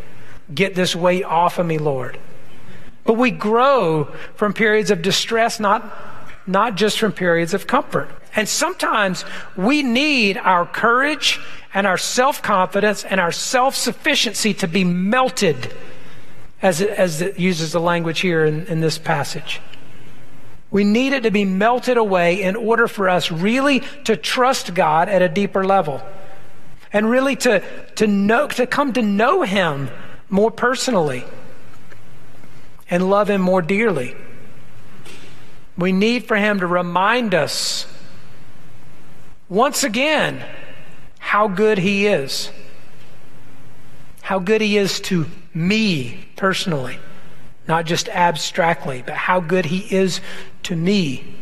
Get 0.55 0.75
this 0.75 0.97
weight 0.97 1.25
off 1.25 1.59
of 1.59 1.67
me, 1.67 1.79
Lord. 1.79 2.19
But 3.05 3.15
we 3.15 3.31
grow 3.31 4.05
from 4.35 4.53
periods 4.53 4.91
of 4.91 5.03
distress, 5.03 5.61
not, 5.61 5.97
not 6.47 6.77
just 6.77 6.99
from 6.99 7.13
periods 7.13 7.55
of 7.55 7.67
comfort. 7.67 8.09
And 8.37 8.49
sometimes 8.49 9.25
we 9.57 9.83
need 9.83 10.37
our 10.37 10.67
courage 10.67 11.41
and 11.75 11.87
our 11.87 11.99
self 11.99 12.43
confidence 12.43 13.05
and 13.05 13.21
our 13.21 13.33
self 13.33 13.75
sufficiency 13.75 14.55
to 14.55 14.69
be 14.69 14.85
melted, 14.85 15.75
as 16.63 16.81
it, 16.81 16.91
as 16.91 17.21
it 17.21 17.39
uses 17.39 17.73
the 17.73 17.81
language 17.81 18.21
here 18.21 18.45
in, 18.45 18.67
in 18.67 18.81
this 18.81 18.99
passage. 18.99 19.61
We 20.71 20.85
need 20.85 21.13
it 21.13 21.25
to 21.25 21.31
be 21.33 21.45
melted 21.45 21.97
away 21.97 22.43
in 22.43 22.55
order 22.55 22.87
for 22.87 23.09
us 23.09 23.31
really 23.33 23.81
to 24.05 24.17
trust 24.17 24.73
God 24.75 25.09
at 25.09 25.21
a 25.21 25.29
deeper 25.29 25.65
level 25.65 26.01
and 26.93 27.11
really 27.11 27.37
to, 27.37 27.63
to 27.97 28.07
know, 28.07 28.47
to 28.49 28.67
come 28.67 28.93
to 28.93 29.03
know 29.03 29.43
Him 29.43 29.91
more 30.31 30.51
personally 30.51 31.25
and 32.89 33.11
love 33.11 33.29
Him 33.29 33.41
more 33.41 33.63
dearly. 33.63 34.17
We 35.77 35.93
need 35.93 36.27
for 36.27 36.37
Him 36.37 36.61
to 36.61 36.67
remind 36.67 37.35
us 37.35 37.87
once 39.49 39.83
again 39.83 40.45
how 41.19 41.49
good 41.49 41.79
He 41.79 42.07
is. 42.07 42.51
How 44.23 44.39
good 44.39 44.61
He 44.61 44.79
is 44.79 45.01
to 45.01 45.27
me 45.53 46.29
personally, 46.37 46.99
not 47.67 47.85
just 47.85 48.09
abstractly, 48.09 49.03
but 49.05 49.15
how 49.15 49.41
good 49.41 49.67
He 49.67 49.93
is 49.95 50.21
to 50.65 50.77
me. 50.77 51.37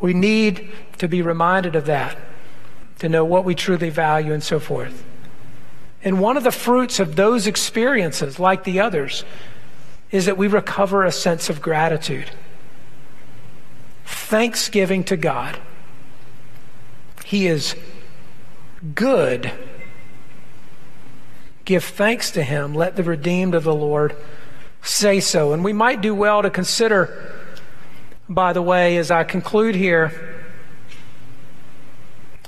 We 0.00 0.14
need 0.14 0.70
to 0.98 1.08
be 1.08 1.20
reminded 1.20 1.76
of 1.76 1.86
that, 1.86 2.16
to 3.00 3.08
know 3.08 3.24
what 3.24 3.44
we 3.44 3.54
truly 3.54 3.90
value 3.90 4.32
and 4.32 4.42
so 4.42 4.58
forth. 4.58 5.04
And 6.02 6.20
one 6.20 6.36
of 6.36 6.44
the 6.44 6.52
fruits 6.52 6.98
of 6.98 7.16
those 7.16 7.46
experiences, 7.46 8.38
like 8.38 8.64
the 8.64 8.80
others, 8.80 9.24
is 10.10 10.26
that 10.26 10.38
we 10.38 10.46
recover 10.46 11.04
a 11.04 11.12
sense 11.12 11.50
of 11.50 11.60
gratitude. 11.60 12.30
Thanksgiving 14.04 15.04
to 15.04 15.16
God. 15.16 15.58
He 17.24 17.46
is 17.46 17.76
good. 18.94 19.52
Give 21.64 21.84
thanks 21.84 22.30
to 22.32 22.42
him. 22.42 22.74
Let 22.74 22.96
the 22.96 23.04
redeemed 23.04 23.54
of 23.54 23.64
the 23.64 23.74
Lord 23.74 24.16
say 24.82 25.20
so. 25.20 25.52
And 25.52 25.62
we 25.62 25.72
might 25.72 26.00
do 26.00 26.14
well 26.14 26.42
to 26.42 26.50
consider, 26.50 27.32
by 28.28 28.52
the 28.52 28.62
way, 28.62 28.96
as 28.96 29.10
I 29.10 29.24
conclude 29.24 29.74
here, 29.74 30.39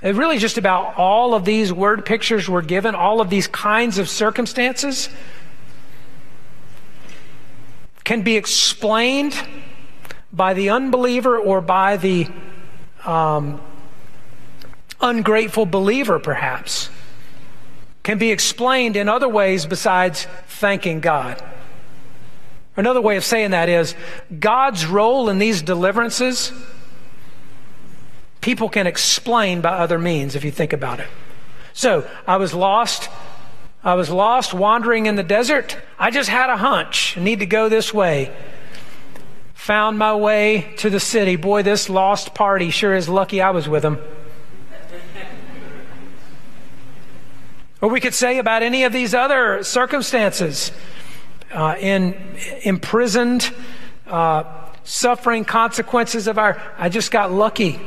it 0.03 0.17
really 0.17 0.39
just 0.39 0.59
about 0.59 0.97
all 0.97 1.35
of 1.35 1.45
these 1.45 1.73
word 1.73 2.05
pictures 2.05 2.49
were 2.49 2.63
given, 2.63 2.95
all 2.95 3.21
of 3.21 3.31
these 3.31 3.47
kinds 3.47 3.99
of 3.99 4.09
circumstances 4.09 5.09
can 8.05 8.23
be 8.23 8.37
explained 8.37 9.35
by 10.33 10.55
the 10.55 10.71
unbeliever 10.71 11.39
or 11.39 11.61
by 11.61 11.97
the 11.97 12.27
um, 13.05 13.61
ungrateful 15.01 15.67
believer, 15.67 16.19
perhaps, 16.19 16.91
can 18.03 18.19
be 18.19 18.33
explained 18.33 18.97
in 18.97 19.09
other 19.09 19.29
ways 19.29 19.67
besides 19.67 20.27
thanking 20.49 21.01
God. 21.01 21.43
Another 22.77 23.01
way 23.01 23.17
of 23.17 23.25
saying 23.25 23.51
that 23.51 23.69
is 23.69 23.95
God's 24.41 24.87
role 24.87 25.29
in 25.29 25.39
these 25.39 25.63
deliverances, 25.63 26.53
people 28.43 28.69
can 28.69 28.87
explain 28.87 29.63
by 29.63 29.71
other 29.71 29.99
means 29.99 30.37
if 30.37 30.45
you 30.45 30.51
think 30.51 30.75
about 30.75 31.01
it. 31.01 31.09
So, 31.73 32.07
I 32.27 32.37
was 32.37 32.53
lost. 32.53 33.09
I 33.83 33.95
was 33.95 34.11
lost 34.11 34.53
wandering 34.53 35.07
in 35.07 35.17
the 35.17 35.23
desert. 35.23 35.79
I 35.99 36.11
just 36.11 36.29
had 36.29 36.51
a 36.51 36.57
hunch. 36.59 37.17
I 37.17 37.23
need 37.23 37.39
to 37.39 37.47
go 37.47 37.71
this 37.71 37.95
way. 37.95 38.31
Found 39.55 39.99
my 39.99 40.15
way 40.15 40.75
to 40.79 40.91
the 40.91 41.01
city. 41.01 41.37
Boy, 41.37 41.63
this 41.63 41.89
lost 41.89 42.35
party 42.35 42.71
sure 42.71 42.95
is 42.95 43.09
lucky 43.09 43.41
I 43.41 43.51
was 43.51 43.69
with 43.69 43.83
them. 43.83 43.99
Or 47.81 47.89
we 47.89 47.99
could 48.01 48.15
say 48.15 48.39
about 48.39 48.63
any 48.63 48.85
of 48.85 48.93
these 48.93 49.15
other 49.15 49.65
circumstances 49.65 50.71
uh, 51.53 51.75
in 51.81 52.37
imprisoned, 52.63 53.53
uh, 54.07 54.45
suffering 54.85 55.45
consequences 55.45 56.29
of 56.29 56.39
our, 56.39 56.63
I 56.79 56.89
just 56.89 57.11
got 57.11 57.33
lucky. 57.33 57.81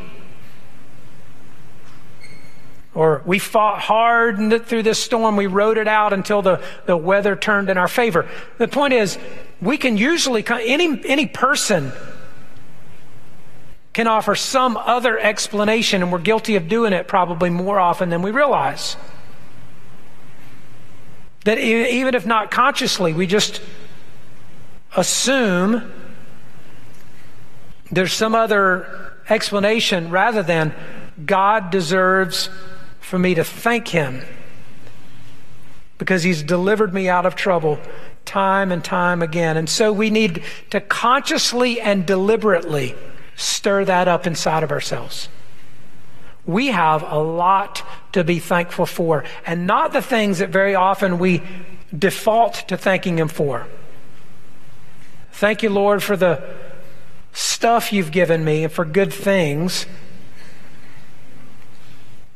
Or 2.95 3.21
we 3.25 3.39
fought 3.39 3.81
hard 3.81 4.65
through 4.65 4.83
this 4.83 5.03
storm. 5.03 5.35
We 5.35 5.47
rode 5.47 5.77
it 5.77 5.87
out 5.87 6.13
until 6.13 6.41
the, 6.41 6.63
the 6.85 6.95
weather 6.95 7.35
turned 7.35 7.69
in 7.69 7.77
our 7.77 7.89
favor. 7.89 8.27
The 8.57 8.69
point 8.69 8.93
is, 8.93 9.19
we 9.61 9.77
can 9.77 9.97
usually, 9.97 10.45
any, 10.47 11.01
any 11.05 11.25
person 11.27 11.91
can 13.91 14.07
offer 14.07 14.33
some 14.33 14.77
other 14.77 15.19
explanation, 15.19 16.03
and 16.03 16.11
we're 16.11 16.19
guilty 16.19 16.55
of 16.55 16.69
doing 16.69 16.93
it 16.93 17.07
probably 17.07 17.49
more 17.49 17.79
often 17.79 18.09
than 18.09 18.21
we 18.21 18.31
realize. 18.31 18.95
That 21.43 21.57
even 21.59 22.15
if 22.15 22.25
not 22.25 22.49
consciously, 22.49 23.13
we 23.13 23.27
just 23.27 23.61
assume 24.95 25.91
there's 27.91 28.13
some 28.13 28.35
other 28.35 29.13
explanation 29.29 30.09
rather 30.09 30.43
than 30.43 30.73
God 31.25 31.71
deserves 31.71 32.49
for 33.05 33.19
me 33.19 33.35
to 33.35 33.43
thank 33.43 33.89
Him 33.89 34.23
because 35.99 36.23
He's 36.23 36.41
delivered 36.41 36.91
me 36.91 37.07
out 37.07 37.25
of 37.25 37.35
trouble 37.35 37.79
time 38.25 38.71
and 38.71 38.83
time 38.83 39.21
again. 39.21 39.57
And 39.57 39.69
so 39.69 39.93
we 39.93 40.09
need 40.09 40.43
to 40.71 40.81
consciously 40.81 41.79
and 41.79 42.07
deliberately 42.07 42.95
stir 43.35 43.85
that 43.85 44.07
up 44.07 44.25
inside 44.25 44.63
of 44.63 44.71
ourselves. 44.71 45.29
We 46.47 46.67
have 46.67 47.03
a 47.03 47.19
lot 47.19 47.83
to 48.13 48.23
be 48.23 48.39
thankful 48.39 48.87
for, 48.87 49.23
and 49.45 49.67
not 49.67 49.93
the 49.93 50.01
things 50.01 50.39
that 50.39 50.49
very 50.49 50.73
often 50.73 51.19
we 51.19 51.43
default 51.95 52.67
to 52.69 52.77
thanking 52.77 53.19
Him 53.19 53.27
for. 53.27 53.67
Thank 55.31 55.61
you, 55.61 55.69
Lord, 55.69 56.01
for 56.01 56.17
the 56.17 56.41
stuff 57.33 57.93
you've 57.93 58.11
given 58.11 58.43
me 58.43 58.63
and 58.63 58.73
for 58.73 58.83
good 58.83 59.13
things. 59.13 59.85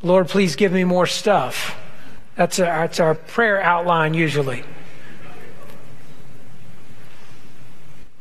Lord, 0.02 0.30
please 0.30 0.56
give 0.56 0.72
me 0.72 0.84
more 0.84 1.06
stuff. 1.06 1.78
That's 2.36 2.60
our, 2.60 2.66
that's 2.66 3.00
our 3.00 3.16
prayer 3.16 3.62
outline 3.62 4.14
usually. 4.14 4.64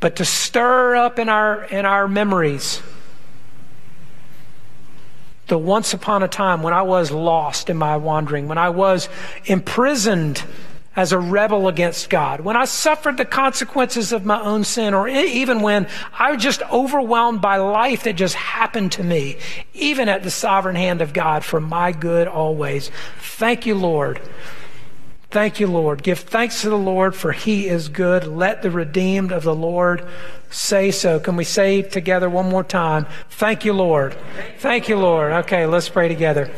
But 0.00 0.16
to 0.16 0.24
stir 0.24 0.96
up 0.96 1.18
in 1.18 1.28
our, 1.28 1.64
in 1.64 1.84
our 1.84 2.08
memories 2.08 2.82
the 5.48 5.58
once 5.58 5.94
upon 5.94 6.22
a 6.22 6.28
time 6.28 6.62
when 6.62 6.74
I 6.74 6.82
was 6.82 7.10
lost 7.10 7.70
in 7.70 7.76
my 7.76 7.96
wandering, 7.96 8.48
when 8.48 8.58
I 8.58 8.68
was 8.68 9.08
imprisoned 9.46 10.44
as 10.98 11.12
a 11.12 11.18
rebel 11.18 11.68
against 11.68 12.10
God, 12.10 12.40
when 12.40 12.56
I 12.56 12.64
suffered 12.64 13.18
the 13.18 13.24
consequences 13.24 14.12
of 14.12 14.24
my 14.24 14.42
own 14.42 14.64
sin, 14.64 14.94
or 14.94 15.06
even 15.06 15.62
when 15.62 15.86
I 16.12 16.32
was 16.32 16.42
just 16.42 16.60
overwhelmed 16.72 17.40
by 17.40 17.58
life 17.58 18.02
that 18.02 18.14
just 18.14 18.34
happened 18.34 18.90
to 18.92 19.04
me, 19.04 19.38
even 19.74 20.08
at 20.08 20.24
the 20.24 20.30
sovereign 20.32 20.74
hand 20.74 21.00
of 21.00 21.12
God 21.12 21.44
for 21.44 21.60
my 21.60 21.92
good 21.92 22.26
always. 22.26 22.90
Thank 23.20 23.64
you, 23.64 23.76
Lord. 23.76 24.20
Thank 25.30 25.60
you, 25.60 25.68
Lord. 25.68 26.02
Give 26.02 26.18
thanks 26.18 26.62
to 26.62 26.68
the 26.68 26.76
Lord, 26.76 27.14
for 27.14 27.30
he 27.30 27.68
is 27.68 27.88
good. 27.88 28.26
Let 28.26 28.62
the 28.62 28.70
redeemed 28.72 29.30
of 29.30 29.44
the 29.44 29.54
Lord 29.54 30.04
say 30.50 30.90
so. 30.90 31.20
Can 31.20 31.36
we 31.36 31.44
say 31.44 31.82
together 31.82 32.28
one 32.28 32.48
more 32.48 32.64
time? 32.64 33.06
Thank 33.30 33.64
you, 33.64 33.72
Lord. 33.72 34.16
Thank 34.58 34.88
you, 34.88 34.96
Lord. 34.96 35.30
Okay, 35.44 35.64
let's 35.64 35.88
pray 35.88 36.08
together. 36.08 36.50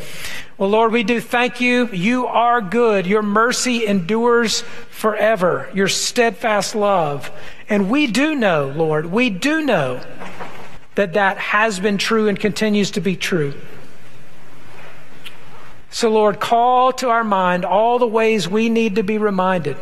Well, 0.60 0.68
Lord, 0.68 0.92
we 0.92 1.04
do 1.04 1.22
thank 1.22 1.62
you. 1.62 1.88
You 1.88 2.26
are 2.26 2.60
good. 2.60 3.06
Your 3.06 3.22
mercy 3.22 3.86
endures 3.86 4.60
forever. 4.90 5.70
Your 5.72 5.88
steadfast 5.88 6.74
love. 6.74 7.30
And 7.70 7.88
we 7.88 8.06
do 8.06 8.34
know, 8.34 8.66
Lord, 8.76 9.06
we 9.06 9.30
do 9.30 9.64
know 9.64 10.02
that 10.96 11.14
that 11.14 11.38
has 11.38 11.80
been 11.80 11.96
true 11.96 12.28
and 12.28 12.38
continues 12.38 12.90
to 12.90 13.00
be 13.00 13.16
true. 13.16 13.54
So, 15.88 16.10
Lord, 16.10 16.40
call 16.40 16.92
to 16.92 17.08
our 17.08 17.24
mind 17.24 17.64
all 17.64 17.98
the 17.98 18.06
ways 18.06 18.46
we 18.46 18.68
need 18.68 18.96
to 18.96 19.02
be 19.02 19.16
reminded 19.16 19.78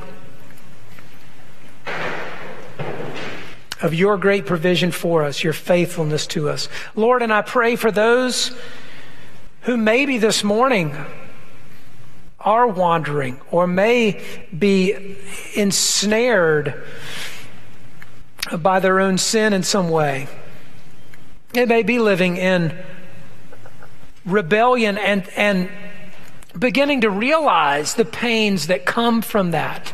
of 3.83 3.95
your 3.95 4.16
great 4.16 4.47
provision 4.47 4.93
for 4.93 5.24
us, 5.24 5.43
your 5.43 5.53
faithfulness 5.53 6.29
to 6.29 6.49
us. 6.49 6.68
Lord, 6.95 7.20
and 7.20 7.33
I 7.33 7.43
pray 7.43 7.74
for 7.74 7.91
those 7.91 8.53
who 9.63 9.77
maybe 9.77 10.19
this 10.19 10.43
morning 10.45 10.97
are 12.41 12.67
wandering 12.67 13.41
or 13.51 13.67
may 13.67 14.23
be 14.57 15.17
ensnared 15.55 16.83
by 18.59 18.81
their 18.81 19.01
own 19.01 19.19
sin 19.19 19.53
in 19.53 19.63
some 19.63 19.89
way. 19.89 20.29
They 21.53 21.67
may 21.67 21.83
be 21.83 21.99
living 21.99 22.37
in 22.37 22.77
rebellion 24.25 24.99
and, 24.99 25.29
and 25.37 25.71
beginning 26.59 27.03
to 27.03 27.11
realize 27.11 27.95
the 27.95 28.05
pains 28.05 28.69
that 28.69 28.85
come 28.85 29.23
from 29.23 29.51
that. 29.53 29.93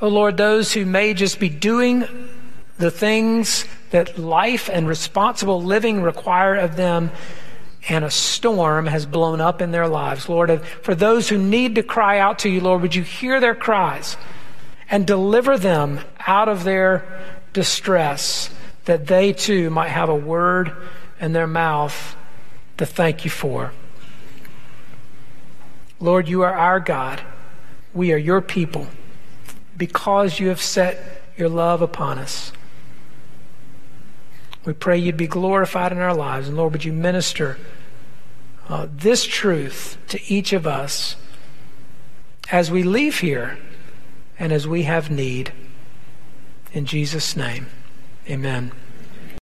Oh 0.00 0.08
Lord, 0.08 0.36
those 0.36 0.72
who 0.72 0.86
may 0.86 1.14
just 1.14 1.38
be 1.38 1.48
doing 1.48 2.04
the 2.78 2.90
things 2.90 3.66
that 3.90 4.18
life 4.18 4.70
and 4.72 4.88
responsible 4.88 5.62
living 5.62 6.00
require 6.00 6.54
of 6.54 6.76
them, 6.76 7.10
and 7.88 8.04
a 8.04 8.10
storm 8.10 8.86
has 8.86 9.06
blown 9.06 9.40
up 9.40 9.62
in 9.62 9.70
their 9.70 9.88
lives. 9.88 10.28
Lord, 10.28 10.62
for 10.82 10.94
those 10.94 11.28
who 11.28 11.38
need 11.38 11.76
to 11.76 11.82
cry 11.82 12.18
out 12.18 12.40
to 12.40 12.48
you, 12.48 12.60
Lord, 12.60 12.82
would 12.82 12.94
you 12.94 13.02
hear 13.02 13.40
their 13.40 13.54
cries 13.54 14.16
and 14.90 15.06
deliver 15.06 15.56
them 15.56 16.00
out 16.26 16.48
of 16.48 16.64
their 16.64 17.04
distress, 17.52 18.50
that 18.84 19.06
they 19.06 19.32
too 19.32 19.70
might 19.70 19.88
have 19.88 20.08
a 20.08 20.14
word 20.14 20.72
in 21.20 21.32
their 21.32 21.46
mouth 21.46 22.16
to 22.76 22.86
thank 22.86 23.24
you 23.24 23.30
for. 23.30 23.72
Lord, 26.00 26.28
you 26.28 26.42
are 26.42 26.54
our 26.54 26.80
God. 26.80 27.20
We 27.92 28.12
are 28.12 28.16
your 28.16 28.40
people 28.40 28.86
because 29.76 30.40
you 30.40 30.48
have 30.48 30.62
set 30.62 31.22
your 31.36 31.48
love 31.48 31.82
upon 31.82 32.18
us. 32.18 32.52
We 34.64 34.72
pray 34.72 34.98
you'd 34.98 35.16
be 35.16 35.26
glorified 35.26 35.92
in 35.92 35.98
our 35.98 36.14
lives. 36.14 36.48
And 36.48 36.56
Lord, 36.56 36.72
would 36.72 36.84
you 36.84 36.92
minister 36.92 37.58
uh, 38.68 38.86
this 38.90 39.24
truth 39.24 39.98
to 40.08 40.20
each 40.32 40.52
of 40.52 40.66
us 40.66 41.16
as 42.52 42.70
we 42.70 42.82
leave 42.82 43.20
here 43.20 43.58
and 44.38 44.52
as 44.52 44.66
we 44.66 44.84
have 44.84 45.10
need. 45.10 45.52
In 46.72 46.86
Jesus' 46.86 47.36
name, 47.36 47.66
amen. 48.28 48.72